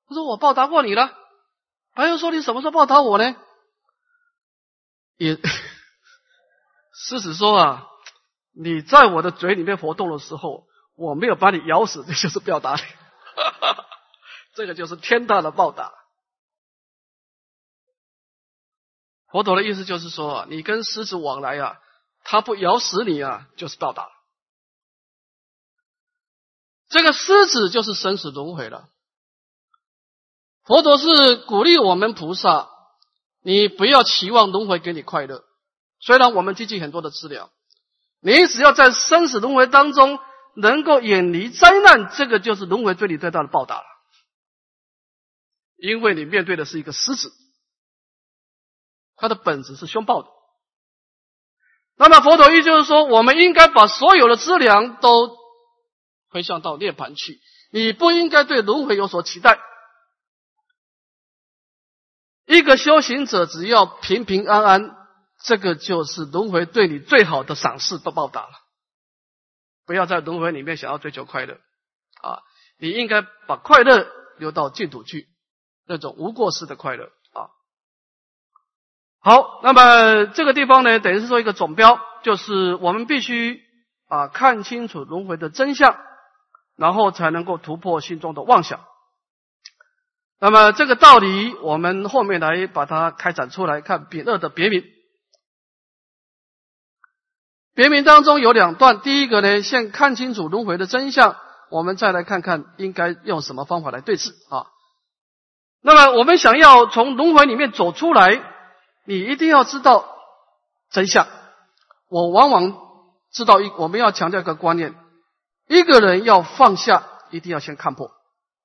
[0.08, 1.12] 他说：“我报答过你了。”
[1.96, 3.36] 白鹤说：“你什么时候报答我呢？”
[5.18, 5.38] 也。
[7.08, 7.88] 狮子说啊，
[8.54, 10.64] 你在我的嘴里面活动的时候，
[10.96, 12.78] 我没有把你咬死，这就是表达，
[14.56, 15.92] 这个就是天大的报答。
[19.32, 21.78] 佛陀的意思就是说，你跟狮子往来啊，
[22.24, 24.08] 它不咬死你啊，就是报答。
[26.88, 28.90] 这个狮子就是生死轮回了。
[30.64, 32.70] 佛陀是鼓励我们菩萨，
[33.42, 35.44] 你不要期望轮回给你快乐。
[36.00, 37.52] 虽然我们积聚很多的资料，
[38.22, 40.20] 你只要在生死轮回当中
[40.56, 43.86] 能够远离灾难，这个就是轮回对你最大的报答了。
[45.78, 47.32] 因为你面对的是一个狮子，
[49.16, 50.30] 它的本质是凶暴的。
[51.98, 55.38] 那么佛陀意就是说，我们应该把所有的资粮都
[56.30, 57.40] 回向到涅盘去，
[57.72, 59.60] 你不应该对轮回有所期待。
[62.46, 65.06] 一个修行者只要平平安安。
[65.44, 68.52] 这个就是轮回对你最好的赏识的报答了。
[69.86, 71.56] 不要在轮回里面想要追求快乐
[72.22, 72.40] 啊！
[72.80, 75.28] 你应该把快乐留到净土去，
[75.86, 77.12] 那种无过失的快乐。
[79.26, 83.60] 好，那么这个地方呢，等于是说一个总标，就是我们必须
[84.08, 85.98] 啊看清楚轮回的真相，
[86.78, 88.82] 然后才能够突破心中的妄想。
[90.40, 94.84] 那么这个道理，我们后面来把它开展出来，看丙二的别名。
[97.74, 101.36] 别名当中有两段，第一个呢，先看清楚轮回的真相，
[101.72, 104.68] 我们再来看看应该用什么方法来对治啊。
[105.82, 108.52] 那么我们想要从轮回里面走出来，
[109.06, 110.06] 你一定要知道
[110.92, 111.28] 真相。
[112.10, 112.78] 我往往
[113.32, 114.94] 知道一，我们要强调一个观念：
[115.68, 118.08] 一个人要放下，一定要先看破。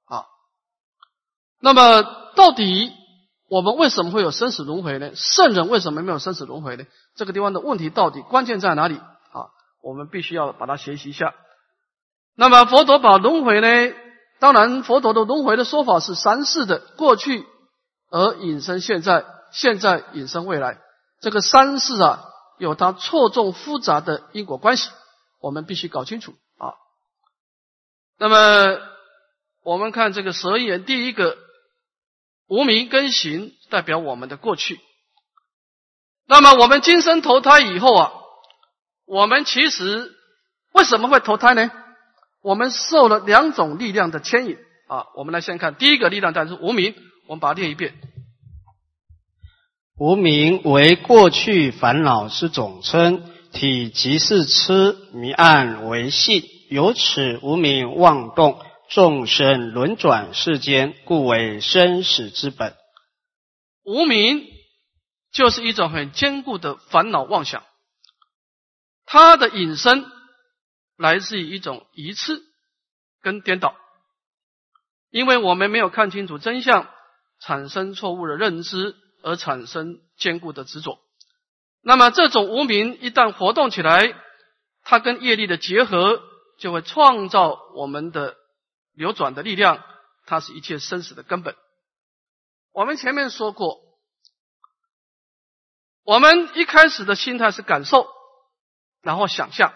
[0.06, 0.26] 啊
[1.60, 2.02] 那么，
[2.34, 2.92] 到底
[3.48, 5.12] 我们为什么会有生死轮回呢？
[5.14, 6.84] 圣人为什么没有生死轮回呢？
[7.16, 9.48] 这个地方的问题到底关键在哪里啊？
[9.82, 11.34] 我们必须要把它学习一下。
[12.36, 13.94] 那么，佛陀把轮回呢？
[14.38, 17.46] 当然，佛陀的轮回的说法是三世的：过去
[18.10, 20.78] 而引申现在，现在引申未来。
[21.20, 22.24] 这个三世啊，
[22.58, 24.90] 有它错综复杂的因果关系，
[25.40, 26.74] 我们必须搞清楚啊。
[28.18, 28.80] 那么，
[29.62, 31.36] 我们看这个蛇眼第一个。
[32.52, 34.80] 无名跟行代表我们的过去，
[36.26, 38.12] 那么我们今生投胎以后啊，
[39.06, 40.12] 我们其实
[40.72, 41.70] 为什么会投胎呢？
[42.42, 44.58] 我们受了两种力量的牵引
[44.88, 45.06] 啊。
[45.14, 46.96] 我们来先看第一个力量，但是无名，
[47.28, 47.94] 我们把它念一遍。
[50.00, 58.58] 无名为过去烦恼之总称，体即是痴迷暗为性，由此无名妄动。
[58.88, 62.74] 众生轮转世间，故为生死之本。
[63.84, 64.46] 无名
[65.32, 67.62] 就是一种很坚固的烦恼妄想，
[69.04, 70.06] 它的引申
[70.96, 72.42] 来自于一种疑次
[73.20, 73.76] 跟颠倒，
[75.10, 76.88] 因为我们没有看清楚真相，
[77.38, 80.98] 产生错误的认知，而产生坚固的执着。
[81.82, 84.14] 那么这种无名一旦活动起来，
[84.82, 86.22] 它跟业力的结合，
[86.58, 88.36] 就会创造我们的。
[88.92, 89.82] 流转的力量，
[90.26, 91.56] 它是一切生死的根本。
[92.72, 93.78] 我们前面说过，
[96.02, 98.08] 我们一开始的心态是感受，
[99.00, 99.70] 然后想象，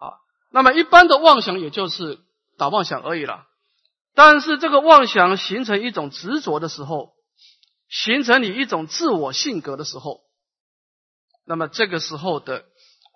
[0.00, 0.18] 啊，
[0.50, 2.18] 那么一般的妄想也就是
[2.56, 3.46] 打妄想而已了。
[4.14, 7.13] 但是这个妄想形成一种执着的时候，
[7.94, 10.22] 形成你一种自我性格的时候，
[11.46, 12.64] 那么这个时候的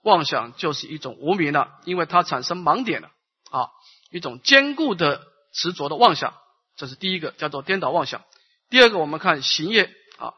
[0.04, 3.08] 妄想就是一种无名了，因为它产生盲点了
[3.50, 3.70] 啊。
[4.10, 5.20] 一种坚固的
[5.52, 6.32] 执着的妄想，
[6.76, 8.24] 这是第一个，叫做颠倒妄想。
[8.70, 10.32] 第二个，我们看行业啊，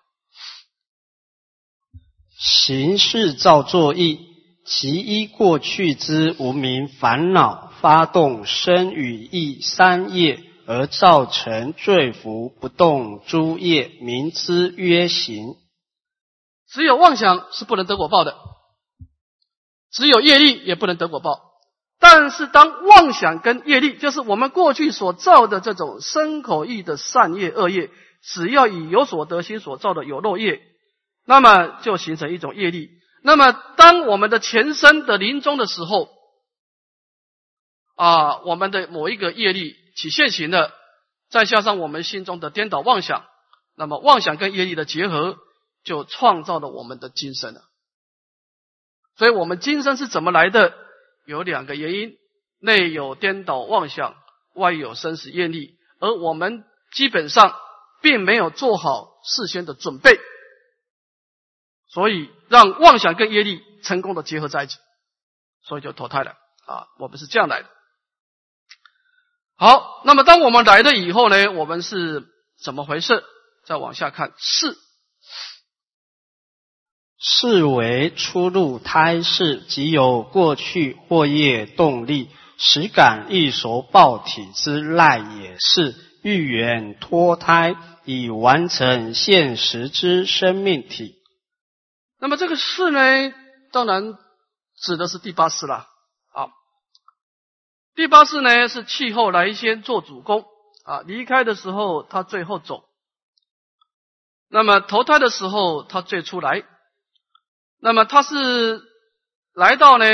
[2.38, 4.18] 行事造作意，
[4.64, 15.56] 其依过去之无名烦恼发动生与意三业，而造成罪福不动诸业，名之曰行。
[16.68, 18.36] 只有妄想是不能得果报的，
[19.90, 21.40] 只有业力也不能得果报。
[21.98, 27.90] 但是，当妄想跟业力，就是我们过去所造的这种身口意的善业恶业，
[28.22, 30.60] 只要以有所得心所造的有漏业，
[31.26, 32.90] 那么就形成一种业力。
[33.24, 36.08] 那么，当我们的前身的临终的时候，
[38.00, 40.72] 啊，我们的某一个业力起现行的，
[41.28, 43.26] 再加上我们心中的颠倒妄想，
[43.76, 45.36] 那么妄想跟业力的结合，
[45.84, 47.60] 就创造了我们的今生了。
[49.16, 50.72] 所以，我们今生是怎么来的？
[51.26, 52.16] 有两个原因：
[52.58, 54.16] 内有颠倒妄想，
[54.54, 55.76] 外有生死业力。
[55.98, 57.54] 而我们基本上
[58.00, 60.18] 并没有做好事先的准备，
[61.86, 64.78] 所以让妄想跟业力成功的结合在一起，
[65.64, 66.30] 所以就投胎了
[66.64, 66.88] 啊！
[66.98, 67.68] 我们是这样来的。
[69.60, 72.24] 好，那么当我们来了以后呢，我们是
[72.64, 73.22] 怎么回事？
[73.66, 74.74] 再往下看，是。
[77.18, 91.16] 是为初入胎世，即有过去或业动力，实感一熟报体之赖也是，欲远脱胎，以完成现实之生命体。
[92.18, 93.34] 那么这个世呢，
[93.72, 94.14] 当然
[94.80, 95.89] 指的是第八世了。
[97.94, 100.44] 第八世呢是气候来先做主公
[100.84, 102.84] 啊，离开的时候他最后走，
[104.48, 106.64] 那么投胎的时候他最初来。
[107.82, 108.82] 那么他是
[109.54, 110.04] 来到呢，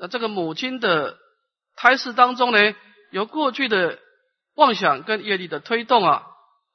[0.00, 1.16] 呃，这个母亲的
[1.76, 2.74] 胎室当中呢，
[3.10, 3.98] 由过去的
[4.54, 6.26] 妄想跟业力的推动啊，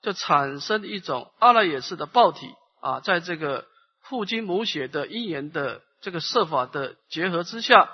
[0.01, 2.47] 就产生一种阿赖耶识的报体
[2.81, 3.67] 啊，在这个
[4.03, 7.89] 父精母血的因缘的这个设法的结合之下，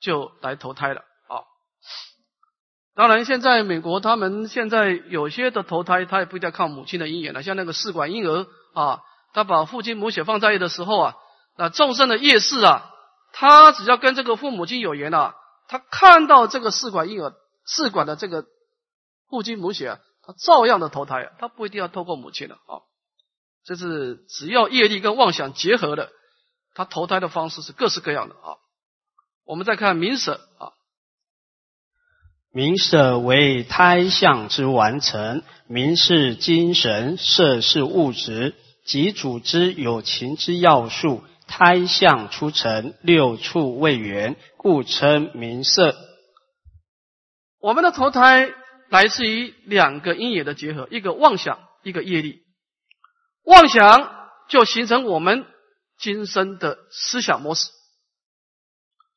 [0.00, 1.04] 就来投胎了。
[2.94, 9.00] 当然，现在美国他们现在有些的投胎，他也不一定要靠母亲的姻缘了，像那个试管婴儿啊。
[9.32, 11.14] 他把父亲母血放在的时候啊，
[11.56, 12.90] 那众生的业事啊，
[13.32, 15.36] 他只要跟这个父母亲有缘啊，
[15.68, 17.32] 他看到这个试管婴儿
[17.64, 18.44] 试管的这个
[19.28, 22.82] 父亲母血啊，他照样的投胎啊，他不一定要透过母亲的啊。
[23.64, 26.10] 这是只要业力跟妄想结合的，
[26.74, 28.58] 他投胎的方式是各式各样的啊。
[29.44, 30.72] 我们再看明舍啊，
[32.52, 41.22] 明舍为胎相之完成，明是精神，色是物质，即组织有情之要素。
[41.46, 45.96] 胎相出成，六处未圆，故称明色。
[47.60, 48.48] 我们的投胎
[48.88, 52.42] 来自于两个因缘的结合，一个妄想，一个业力。
[53.44, 54.12] 妄想
[54.48, 55.44] 就形成我们
[55.98, 57.70] 今生的思想模式，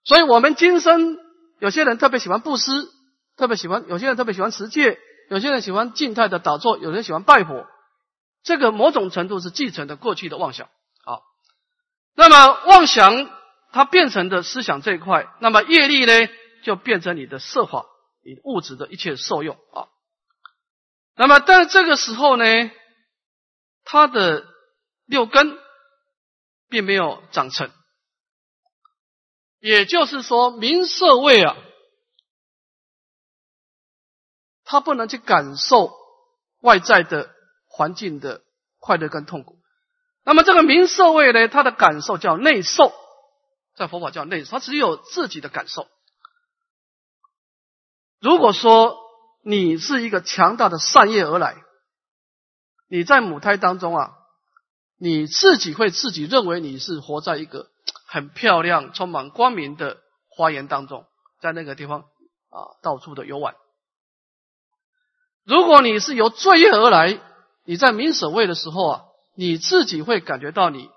[0.03, 1.19] 所以我们今生
[1.59, 2.71] 有些人特别喜欢布施，
[3.37, 7.65] 特别喜欢有些人特别喜欢持戒，有些人喜欢静态的打坐，有人喜欢拜佛。
[8.43, 10.69] 这个某种程度是继承的过去的妄想。
[11.05, 11.21] 好，
[12.15, 13.29] 那么妄想
[13.71, 16.13] 它变成的思想这一块，那么业力呢
[16.63, 17.85] 就变成你的色法，
[18.23, 19.87] 你物质的一切受用啊。
[21.15, 22.45] 那么但这个时候呢？
[23.85, 24.45] 他的
[25.05, 25.59] 六根
[26.69, 27.69] 并没有长成，
[29.59, 31.57] 也就是说，明色位啊，
[34.73, 35.93] 他不能去感受
[36.59, 37.29] 外在的
[37.67, 38.41] 环境的
[38.79, 39.59] 快乐跟痛苦。
[40.25, 42.91] 那么这个明色位呢，他的感受叫内受，
[43.75, 45.87] 在佛法叫内受，他只有自己的感受。
[48.19, 48.97] 如果说
[49.43, 51.55] 你是一个强大的善业而来。
[52.89, 54.11] 你在母胎当中啊，
[54.99, 57.69] 你自己会自己认为你是活在一个
[58.05, 59.97] 很漂亮、充满光明的
[60.29, 61.07] 花园当中，
[61.41, 63.55] 在那个地方啊到处的游玩。
[65.45, 67.19] 如果你是由罪业而来，
[67.65, 69.03] 你在明舍位的时候啊，
[69.35, 70.89] 你自己会感觉到你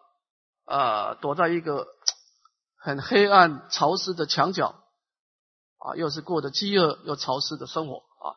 [0.64, 1.86] 啊躲在一个
[2.78, 4.74] 很黑暗、潮湿的墙角
[5.78, 8.34] 啊，又是过得饥饿又潮湿的生活啊，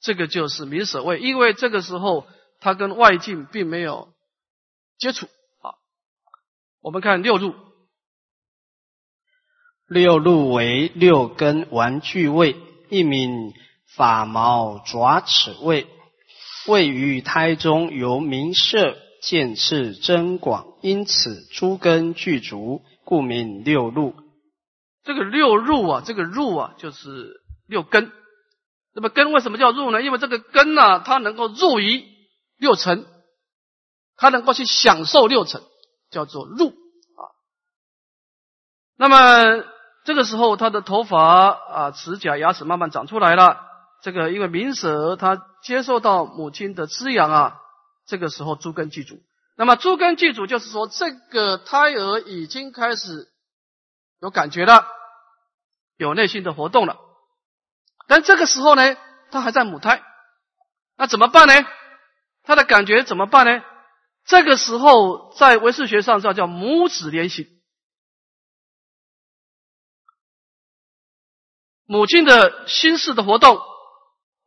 [0.00, 2.26] 这个就是明舍位，因为这个时候。
[2.60, 4.12] 它跟外境并没有
[4.98, 5.26] 接触
[5.60, 5.78] 啊。
[6.80, 7.54] 我们看六路，
[9.86, 12.56] 六路为六根玩具位，
[12.90, 13.54] 一名
[13.98, 15.86] 法毛爪齿位，
[16.68, 24.14] 位于胎中，由明色见次增广，因此诸根具足，故名六路。
[25.04, 28.10] 这个六入啊，这个入啊，就是六根。
[28.94, 30.00] 那么根为什么叫入呢？
[30.00, 32.16] 因为这个根呢，它能够入于。
[32.60, 33.06] 六尘，
[34.16, 35.62] 它能够去享受六尘，
[36.10, 37.22] 叫做入啊。
[38.96, 39.64] 那么
[40.04, 43.67] 这个时候，他的头发啊、指甲、牙齿慢慢长出来了。
[44.02, 47.60] 这个因为明舍他接受到母亲的滋养啊，
[48.06, 49.22] 这个时候诸根具足。
[49.56, 53.28] 那么诸根具足，就是说这个胎儿已经开始
[54.20, 54.86] 有感觉了，
[55.96, 56.96] 有内心的活动了。
[58.06, 58.96] 但这个时候呢，
[59.30, 60.02] 他还在母胎，
[60.96, 61.54] 那怎么办呢？
[62.44, 63.64] 他的感觉怎么办呢？
[64.24, 67.60] 这个时候在唯识学上叫叫母子连心，
[71.84, 73.60] 母亲的心事的活动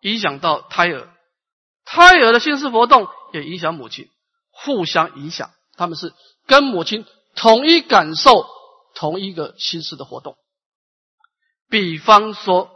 [0.01, 1.09] 影响到胎儿，
[1.85, 4.09] 胎儿的心思活动也影响母亲，
[4.51, 6.13] 互相影响，他们是
[6.45, 8.45] 跟母亲统一感受
[8.93, 10.37] 同一个心思的活动。
[11.69, 12.69] 比方说，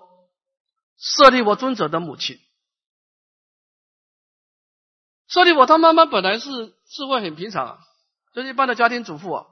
[0.97, 2.39] 舍利弗尊者的母亲。
[5.28, 6.49] 舍利弗他妈妈本来是
[6.88, 7.78] 智慧很平常，啊，
[8.34, 9.45] 就是一般的家庭主妇啊。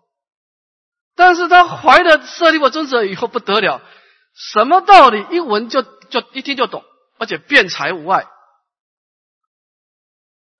[1.15, 3.81] 但是她怀了舍利弗尊者以后不得了，
[4.33, 6.85] 什么道理一闻就就一听就懂，
[7.17, 8.27] 而且辩才无碍，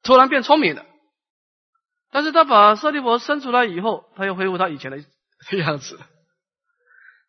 [0.02, 0.86] 突然变聪明了。
[2.12, 4.98] 但是他把舍利弗生出来以后，他又恢复他以前的
[5.58, 6.00] 样子。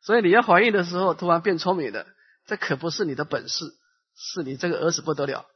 [0.02, 2.06] 所以你要怀孕的时候突然变聪明的，
[2.46, 3.64] 这可不是你的本事，
[4.14, 5.46] 是你这个儿子不得了。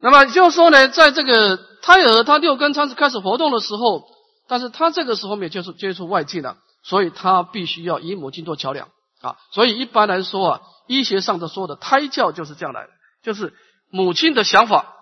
[0.00, 4.08] 那么就说呢，在这个胎儿他六根开始开始活动的时候，
[4.46, 9.36] 但是他这个时候没有接触接触外界了，所以他必须要以母亲做桥梁啊。
[9.52, 12.90] 所以一般来说啊，医学上的说的胎教就是这样来的，
[13.22, 13.54] 就是
[13.90, 14.94] 母亲的想法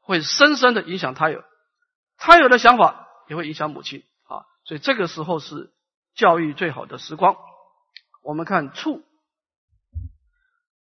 [0.00, 1.44] 会深深的影响胎儿，
[2.18, 4.44] 胎儿的想法也会影响母亲啊。
[4.64, 5.72] 所以这个时候是
[6.14, 7.36] 教育最好的时光。
[8.22, 9.02] 我们看处。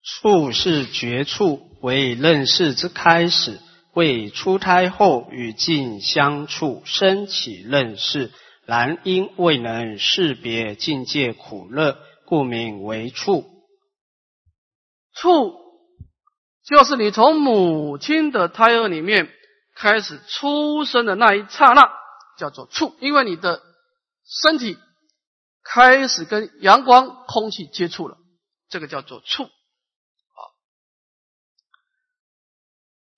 [0.02, 3.60] 处是觉处，为认识之开始。
[3.94, 8.32] 为出胎后与境相处，生起认识，
[8.66, 11.98] 然因未能识别境界苦乐，
[12.30, 13.44] 故名为处。
[15.14, 15.56] 处
[16.64, 19.34] 就是你从母亲的胎儿里面
[19.74, 21.92] 开始出生的那一刹那
[22.38, 23.64] 叫做触，因为你的
[24.24, 24.78] 身体
[25.64, 28.18] 开始跟阳光、空气接触了，
[28.70, 29.46] 这个叫做触。
[29.46, 30.40] 啊，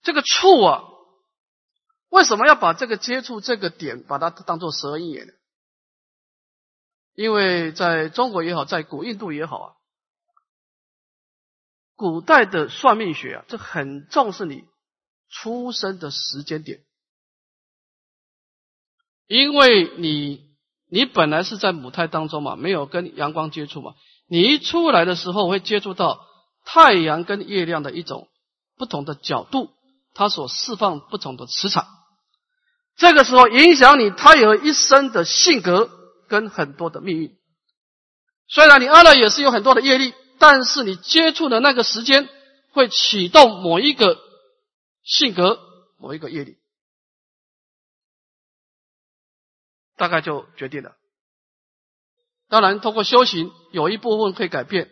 [0.02, 0.84] 这个触啊，
[2.08, 5.34] 为什么要把这个接触这个点把它当做十二因缘呢？
[7.14, 9.68] 因为在中国也好，在古印度也好啊，
[11.96, 14.64] 古代的算命学啊，这很重视你
[15.30, 16.80] 出生的时间点，
[19.28, 20.50] 因为你
[20.90, 23.94] 你本来是在母胎当中嘛，没有跟阳光接触嘛，
[24.28, 26.26] 你一出来的时候会接触到
[26.64, 28.30] 太阳跟月亮的一种
[28.78, 29.70] 不同的角度，
[30.14, 31.86] 它所释放不同的磁场，
[32.96, 35.98] 这个时候影响你胎儿一生的性格。
[36.32, 37.38] 跟很多的命运，
[38.48, 42.30] 虽然你饿了也是有很多的业力，但是你接触的那个时间
[42.72, 44.18] 会启动某一个
[45.04, 45.60] 性格，
[46.00, 46.58] 某一个业力，
[49.98, 50.96] 大概就决定了。
[52.48, 54.90] 当然，通过修行，有一部分可以改变，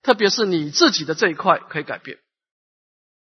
[0.00, 2.18] 特别是你自己的这一块可以改变。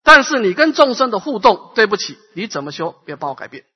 [0.02, 3.66] 但是你跟众生的互动，对不起，你怎么修，别帮我改变。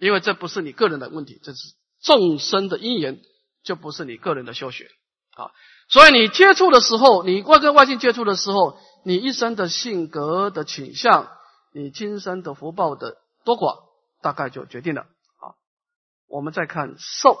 [0.00, 3.20] 因为这不是你个人的问题，这是众生的因缘，
[3.62, 4.88] 就不是你个人的修学
[5.36, 5.52] 啊。
[5.88, 11.30] 所以你接触的时候，你外跟外境接触的时候，你一生的性格的倾向，
[11.74, 13.90] 你今生的福报的多寡，
[14.22, 15.52] 大概就决定了啊。
[16.28, 17.38] 我们再看受，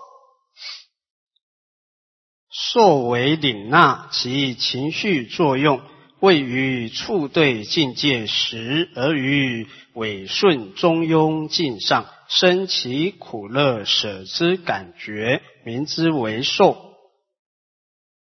[2.50, 5.80] 受为领纳其情绪作用，
[6.20, 12.06] 位于处对境界时，而于违顺中庸境上。
[12.28, 16.76] 生其苦乐舍之感觉，名之为受。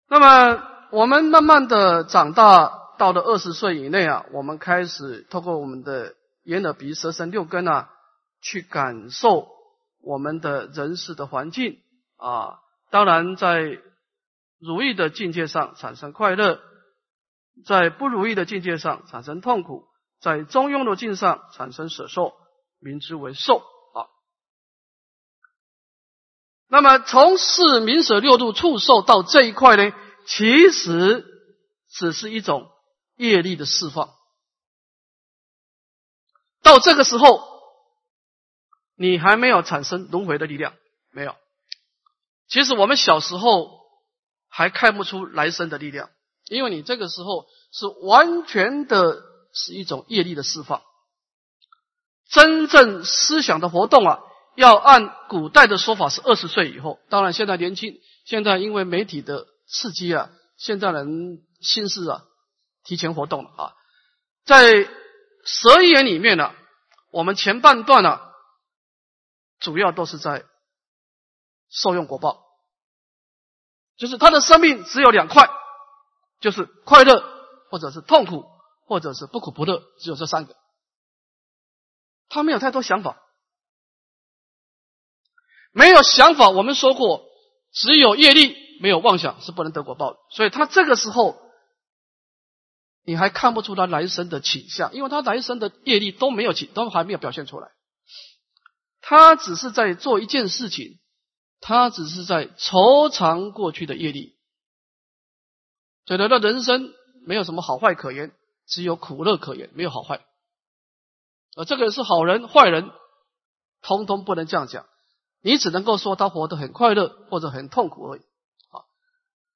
[0.08, 6.14] 那么我们慢慢的长大，到了二十岁以内啊，我们开始透过我们的
[6.44, 7.90] 眼耳鼻舌身六根啊，
[8.40, 9.48] 去感受
[10.04, 11.80] 我们的人世的环境
[12.18, 12.60] 啊。
[12.92, 13.80] 当然，在
[14.60, 16.60] 如意的境界上产生快乐，
[17.66, 19.88] 在不如意的境界上产生痛苦，
[20.20, 22.34] 在中庸的境上产生舍受，
[22.80, 24.08] 名之为受啊。
[26.68, 29.94] 那么从四明舍六度触受到这一块呢，
[30.26, 31.26] 其实
[31.90, 32.70] 只是一种
[33.16, 34.14] 业力的释放。
[36.62, 37.42] 到这个时候，
[38.96, 40.74] 你还没有产生轮回的力量，
[41.12, 41.36] 没有。
[42.48, 43.80] 其实我们小时候
[44.50, 46.10] 还看不出来生的力量，
[46.50, 49.22] 因为你这个时候是完全的
[49.54, 50.82] 是一种业力的释放，
[52.30, 54.20] 真正思想的活动啊。
[54.56, 62.24] 要按古代的说法是二十岁以后，当然现在年轻，现在因为媒体的刺激啊，现在人心思啊
[62.84, 63.74] 提前活动了啊。
[64.46, 64.90] 在
[65.46, 66.56] 蛇眼里面呢，
[67.12, 68.20] 我们前半段呢，
[69.60, 70.44] 主要都是在
[71.70, 72.44] 受用果报，
[73.96, 75.48] 就是他的生命只有两块，
[76.40, 77.24] 就是快乐
[77.70, 78.46] 或者是痛苦，
[78.86, 80.56] 或者是不苦不乐，只有这三个，
[82.30, 83.22] 他没有太多想法。
[85.72, 87.26] 没有想法，我们说过，
[87.72, 90.20] 只有业力，没有妄想是不能得果报的。
[90.32, 91.38] 所以他这个时候，
[93.04, 97.70] 你还看不出他来生的倾向，因为他来生的业力都没有起，都还没有表现出来。
[99.02, 101.00] 他只是在做一件事情，
[101.60, 104.37] 他只是在筹偿过去的业力。
[106.08, 106.94] 所以那人生
[107.26, 108.32] 没有什么好坏可言，
[108.66, 110.22] 只有苦乐可言，没有好坏。
[111.56, 112.90] 而这个人是好人坏人，
[113.82, 114.86] 通通不能这样讲。
[115.42, 118.22] 你只能够说他活得很快乐或者很痛苦而已。
[118.22, 118.88] 啊，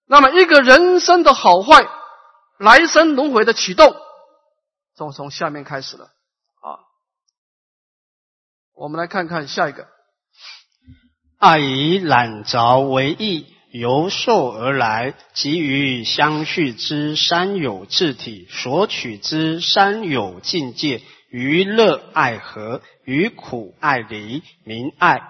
[0.06, 1.88] 那么一个人生的好坏，
[2.60, 3.96] 来生轮回的启动，
[4.96, 6.06] 从从下面开始了。
[6.06, 6.80] 啊，
[8.74, 9.88] 我们来看看下一个。
[11.38, 25.22] 爱以懒着为义，由受而来，即于相续之三有自体，所取之三有境界，于乐爱和，于苦爱离，名爱。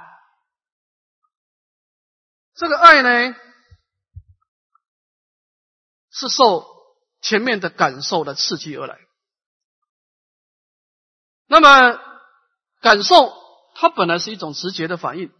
[2.56, 3.36] 这个爱呢，
[6.12, 6.66] 是受
[7.22, 8.98] 前面的感受的刺激而来。
[11.48, 12.00] 那么，
[12.82, 13.34] 感受
[13.76, 15.32] 它本来是一种直觉的反应，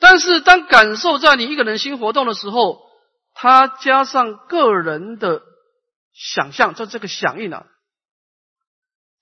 [0.00, 2.80] 但是当感受在你一个人心活动的时候，
[3.32, 5.42] 它加上个人的
[6.12, 7.66] 想象，就这个响应啊，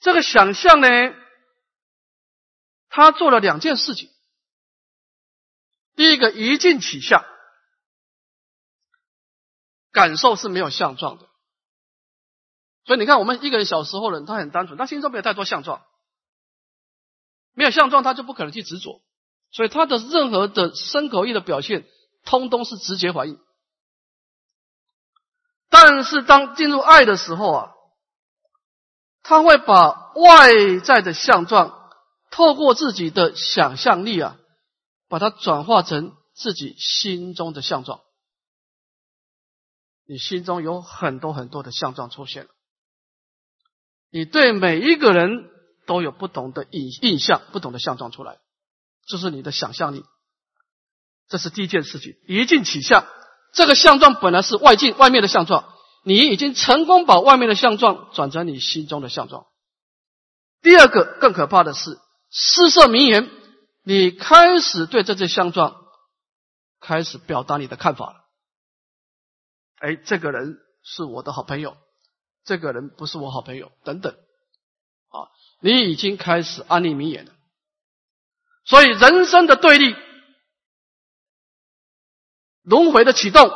[0.01, 0.89] 这个想象呢，
[2.89, 4.09] 他做了两件事情。
[5.97, 7.25] 第一个一境起相，
[9.91, 11.29] 感受是没有相状的，
[12.85, 15.85] 所以你看，我们一个人小时候人，他很单纯，他心中没有太多相状，
[17.53, 19.03] 没有相状，他就不可能去执着，
[19.51, 21.87] 所以他的任何的身口意的表现，
[22.25, 23.39] 通通是直接反应。
[25.71, 27.73] 但是当进入爱的时候啊，
[29.23, 31.91] 他会把外在的相状，
[32.31, 34.39] 透过自己的想象力啊，
[35.09, 38.01] 把它转化成自己心中的相状。
[40.07, 42.51] 你心中有很多很多的相状出现了。
[44.11, 45.51] 你对每一个人
[45.87, 48.39] 都有不同的印印象、不同的相状出来，
[49.09, 50.05] 这是你的想象力。
[51.29, 53.07] 这是第一件事情，一境起相。
[53.53, 59.47] 这个相状本来是外境、外面的相状，你已经成功把外面的相状转成你心中的相状。
[60.61, 61.99] 第二个更可怕的是，
[62.31, 63.31] 四色名言，
[63.83, 65.77] 你开始对这些相状
[66.81, 68.25] 开始表达你的看法了。
[69.81, 71.77] 哎，这个人是我的好朋友。
[72.45, 74.15] 这个人不是我好朋友，等等，
[75.09, 75.29] 啊，
[75.61, 77.33] 你已经开始安利名言了。
[78.69, 79.97] 所以人生的对立、
[82.63, 83.51] 轮回的启动，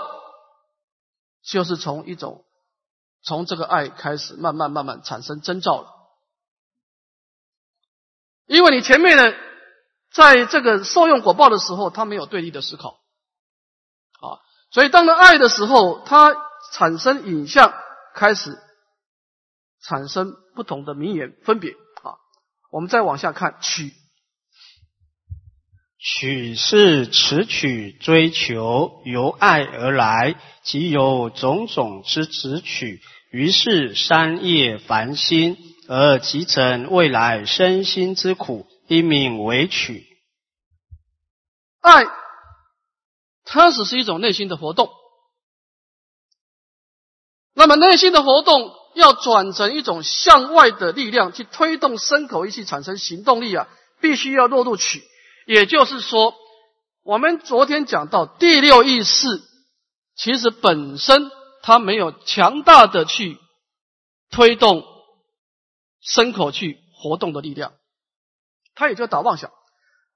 [1.43, 2.47] 就是从一种
[3.23, 5.93] 从这个爱开始，慢慢慢慢产生征兆了。
[8.47, 9.37] 因为你前面呢，
[10.11, 13.01] 在这个受用果报的时候，他没有对立的思考，
[14.23, 14.41] 啊，
[14.71, 16.35] 所以当了爱的时候，他
[16.73, 17.75] 产生影像，
[18.15, 18.59] 开始。
[19.85, 22.15] 产生不同的名言分别啊，
[22.71, 23.93] 我们再往下看取，
[26.05, 30.35] 取是持取追求由爱而来，
[30.65, 33.01] 即有种种之执取，
[33.31, 35.57] 于是三业烦心，
[35.89, 40.05] 而集成未来身心之苦，因名为取。
[41.81, 42.05] 爱，
[43.45, 44.91] 它只是一种内心的活动，
[47.55, 48.83] 那么内心的活动。
[48.95, 53.67] 要转成一种向外的力量去推动身口意气产生行动力啊，
[54.03, 55.03] 必须要落入取。
[55.53, 56.35] 也就是说，
[57.03, 59.27] 我们昨天讲到第六意识，
[60.17, 61.31] 其实本身
[61.63, 63.39] 它没有强大的去
[64.31, 64.83] 推动
[66.03, 67.75] 牲口去活动的力量，
[68.75, 69.53] 它也就打妄想。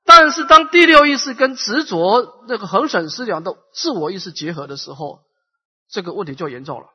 [0.06, 5.20] 但是当第六意识跟执着那个恒审思量的自我意识结合的时候，
[5.90, 6.86] 这个问题就严重了。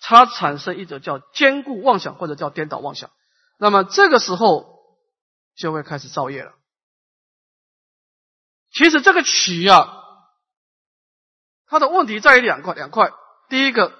[0.00, 3.10] 它产生一种叫坚固妄想，或者叫颠倒妄想，
[3.58, 4.78] 那么这个时候
[5.54, 6.52] 就会开始造业了。
[8.74, 9.88] 其实这个取呀，
[11.66, 13.12] 它的问题在于两块，两块。
[13.48, 13.96] 第一个，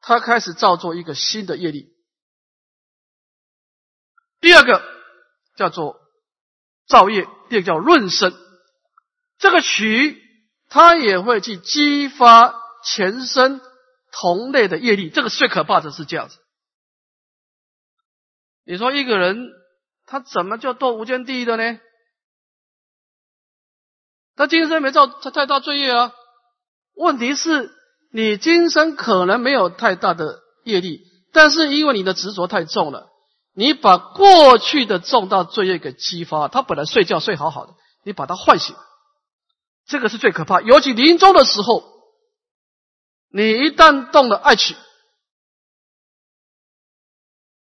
[0.00, 1.94] 它开始造作一个新的业力；
[4.40, 4.82] 第二个
[5.56, 6.00] 叫做
[6.86, 8.34] 造业，第二个叫润生。
[9.38, 10.20] 这个取，
[10.68, 13.60] 它也会去激发前身。
[14.18, 16.38] 同类的业力，这个最可怕的是这样子。
[18.64, 19.52] 你说一个人
[20.06, 21.78] 他怎么就堕无间地狱的呢？
[24.36, 26.12] 他今生没造他太大罪业啊。
[26.94, 27.74] 问题是，
[28.12, 31.00] 你今生可能没有太大的业力，
[31.32, 33.08] 但是因为你的执着太重了，
[33.54, 36.48] 你把过去的重大罪业给激发。
[36.48, 37.74] 他本来睡觉睡好好的，
[38.04, 38.76] 你把他唤醒，
[39.86, 40.60] 这个是最可怕。
[40.60, 41.96] 尤其临终的时候。
[43.28, 44.76] 你一旦动了爱情，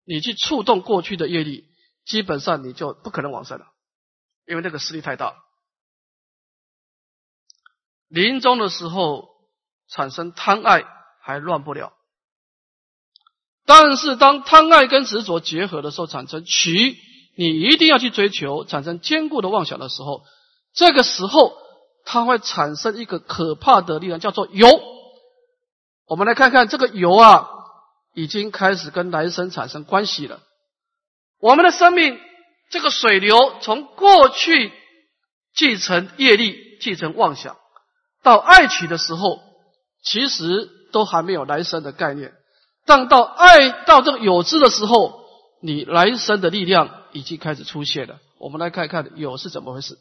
[0.04, 1.66] 你去触动过去的业力，
[2.04, 3.68] 基本上你就不可能往生了，
[4.48, 5.34] 因为那个势力太大。
[8.12, 9.30] 临终的时候
[9.90, 10.84] 产生贪爱
[11.22, 11.94] 还乱不了，
[13.66, 16.98] 但是当贪爱跟执着结合的时候，产生取，
[17.38, 20.24] 你一定要去追求，产生坚固的妄想的时候，
[20.74, 21.54] 这个时候
[22.04, 24.68] 它会产生一个可怕的力量，叫做有。
[26.06, 27.48] 我们来看看这个油啊，
[28.14, 30.42] 已经开始跟来生产生关系了。
[31.40, 32.20] 我们的生命
[32.70, 34.74] 这个水流从过去
[35.56, 37.58] 继承业力、继承妄想，
[38.24, 39.40] 到爱取的时候，
[40.04, 42.34] 其实都还没有来生的概念。
[42.86, 45.22] 但到爱到这个有知的时候，
[45.62, 48.18] 你来生的力量已经开始出现了。
[48.40, 49.98] 我们来看看有是怎么回事。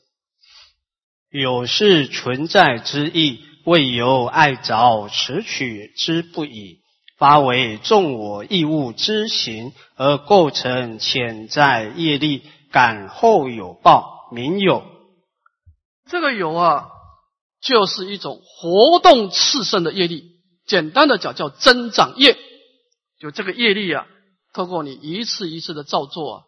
[1.30, 3.44] 有是存在之意。
[3.66, 6.80] 未由爱着持取之不已，
[7.18, 12.42] 发为众我义物之行，而构成潜在业力，
[12.72, 14.82] 感后有报，名有。
[16.08, 16.88] 这个有啊，
[17.62, 20.24] 就是一种活动炽盛的业力。
[20.66, 22.36] 简单的讲，叫增长业。
[23.18, 24.06] 就这个业力啊，
[24.52, 26.42] 透过你一次一次的造作啊，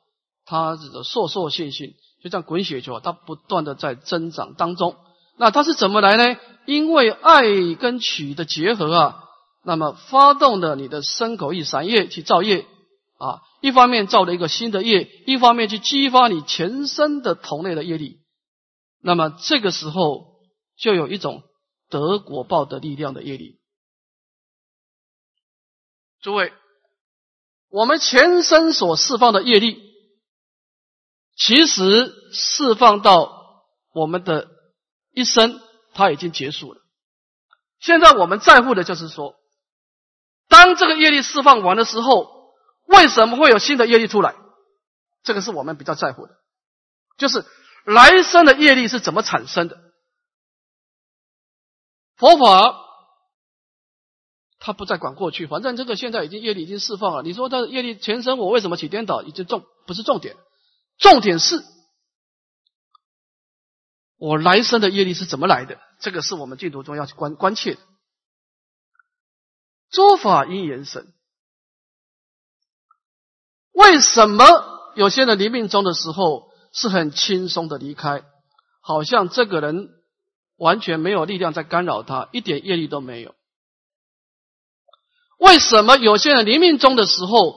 [0.44, 4.96] 它这个烁烁现性，就像滚雪球，它不断的在增长当中。
[5.38, 6.38] 那它是怎么来呢？
[6.66, 7.42] 因为爱
[7.74, 9.16] 跟取的结合啊，
[9.64, 12.64] 那么发动了你的身口意三业去造业
[13.18, 18.18] 啊，一方面造了一个新的业，一方面去激发你全身的同类的业力，
[19.02, 20.31] 那么这个时候
[20.76, 21.42] 就有一种
[21.88, 23.60] 得果报的力量的业力。
[26.20, 26.52] 诸位，
[27.68, 29.82] 我们前身所释放的业力，
[31.36, 34.48] 其实释放到我们的
[35.12, 35.60] 一生，
[35.94, 36.80] 它已经结束了。
[37.80, 39.36] 现在我们在乎的就是说。
[40.48, 42.52] 当这个业力释放完的时候，
[42.84, 44.34] 为什么会有新的业力出来？
[45.22, 46.34] 这个是我们比较在乎的，
[47.16, 47.46] 就是
[47.86, 49.80] 来生的业力是怎么产生的。
[52.22, 52.78] 佛法
[54.60, 57.24] 他不再管过去，反正这个现在已经业力已经释放了。
[57.24, 59.22] 你说他业力前身我为什么起颠倒？
[59.22, 60.36] 已经重不是重点，
[60.98, 61.64] 重点是
[64.18, 65.80] 我来生的业力是怎么来的？
[65.98, 67.80] 这个是我们净土中要去关关切的。
[69.90, 71.12] 诸法因缘生，
[73.72, 74.44] 为什么
[74.94, 78.22] 有些人临命终的时候是很轻松的离开，
[78.80, 79.88] 好像这个人
[80.62, 83.34] 完全没有力量在干扰他，一点业力都没有？
[85.38, 87.56] 为什么有些人临命终的时候，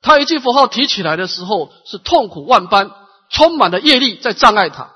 [0.00, 2.90] 他一句佛号提起来的时候是痛苦万般，
[3.30, 4.94] 充满了业力在障碍他？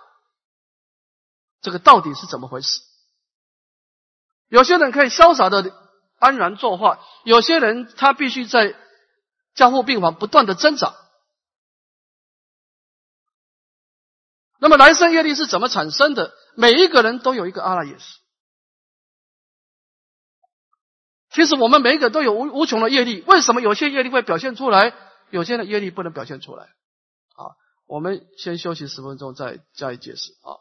[1.63, 2.81] 这个到底是怎么回事？
[4.49, 5.73] 有些人可以潇洒的。
[6.21, 8.77] 安然作画，有些人他必须在
[9.55, 10.95] 加护病房不断的挣扎。
[14.59, 16.35] 那么来生业力是怎么产生的？
[16.61, 18.21] 每一个人都有一个阿拉耶识。
[21.31, 24.93] 其实我们每一个都有无无穷的业力，为什么有些业力会表现出来，
[25.31, 26.65] 有些的业力不能表现出来？
[26.65, 27.57] 啊，
[27.87, 30.61] 我们先休息十分钟，再加以解释啊。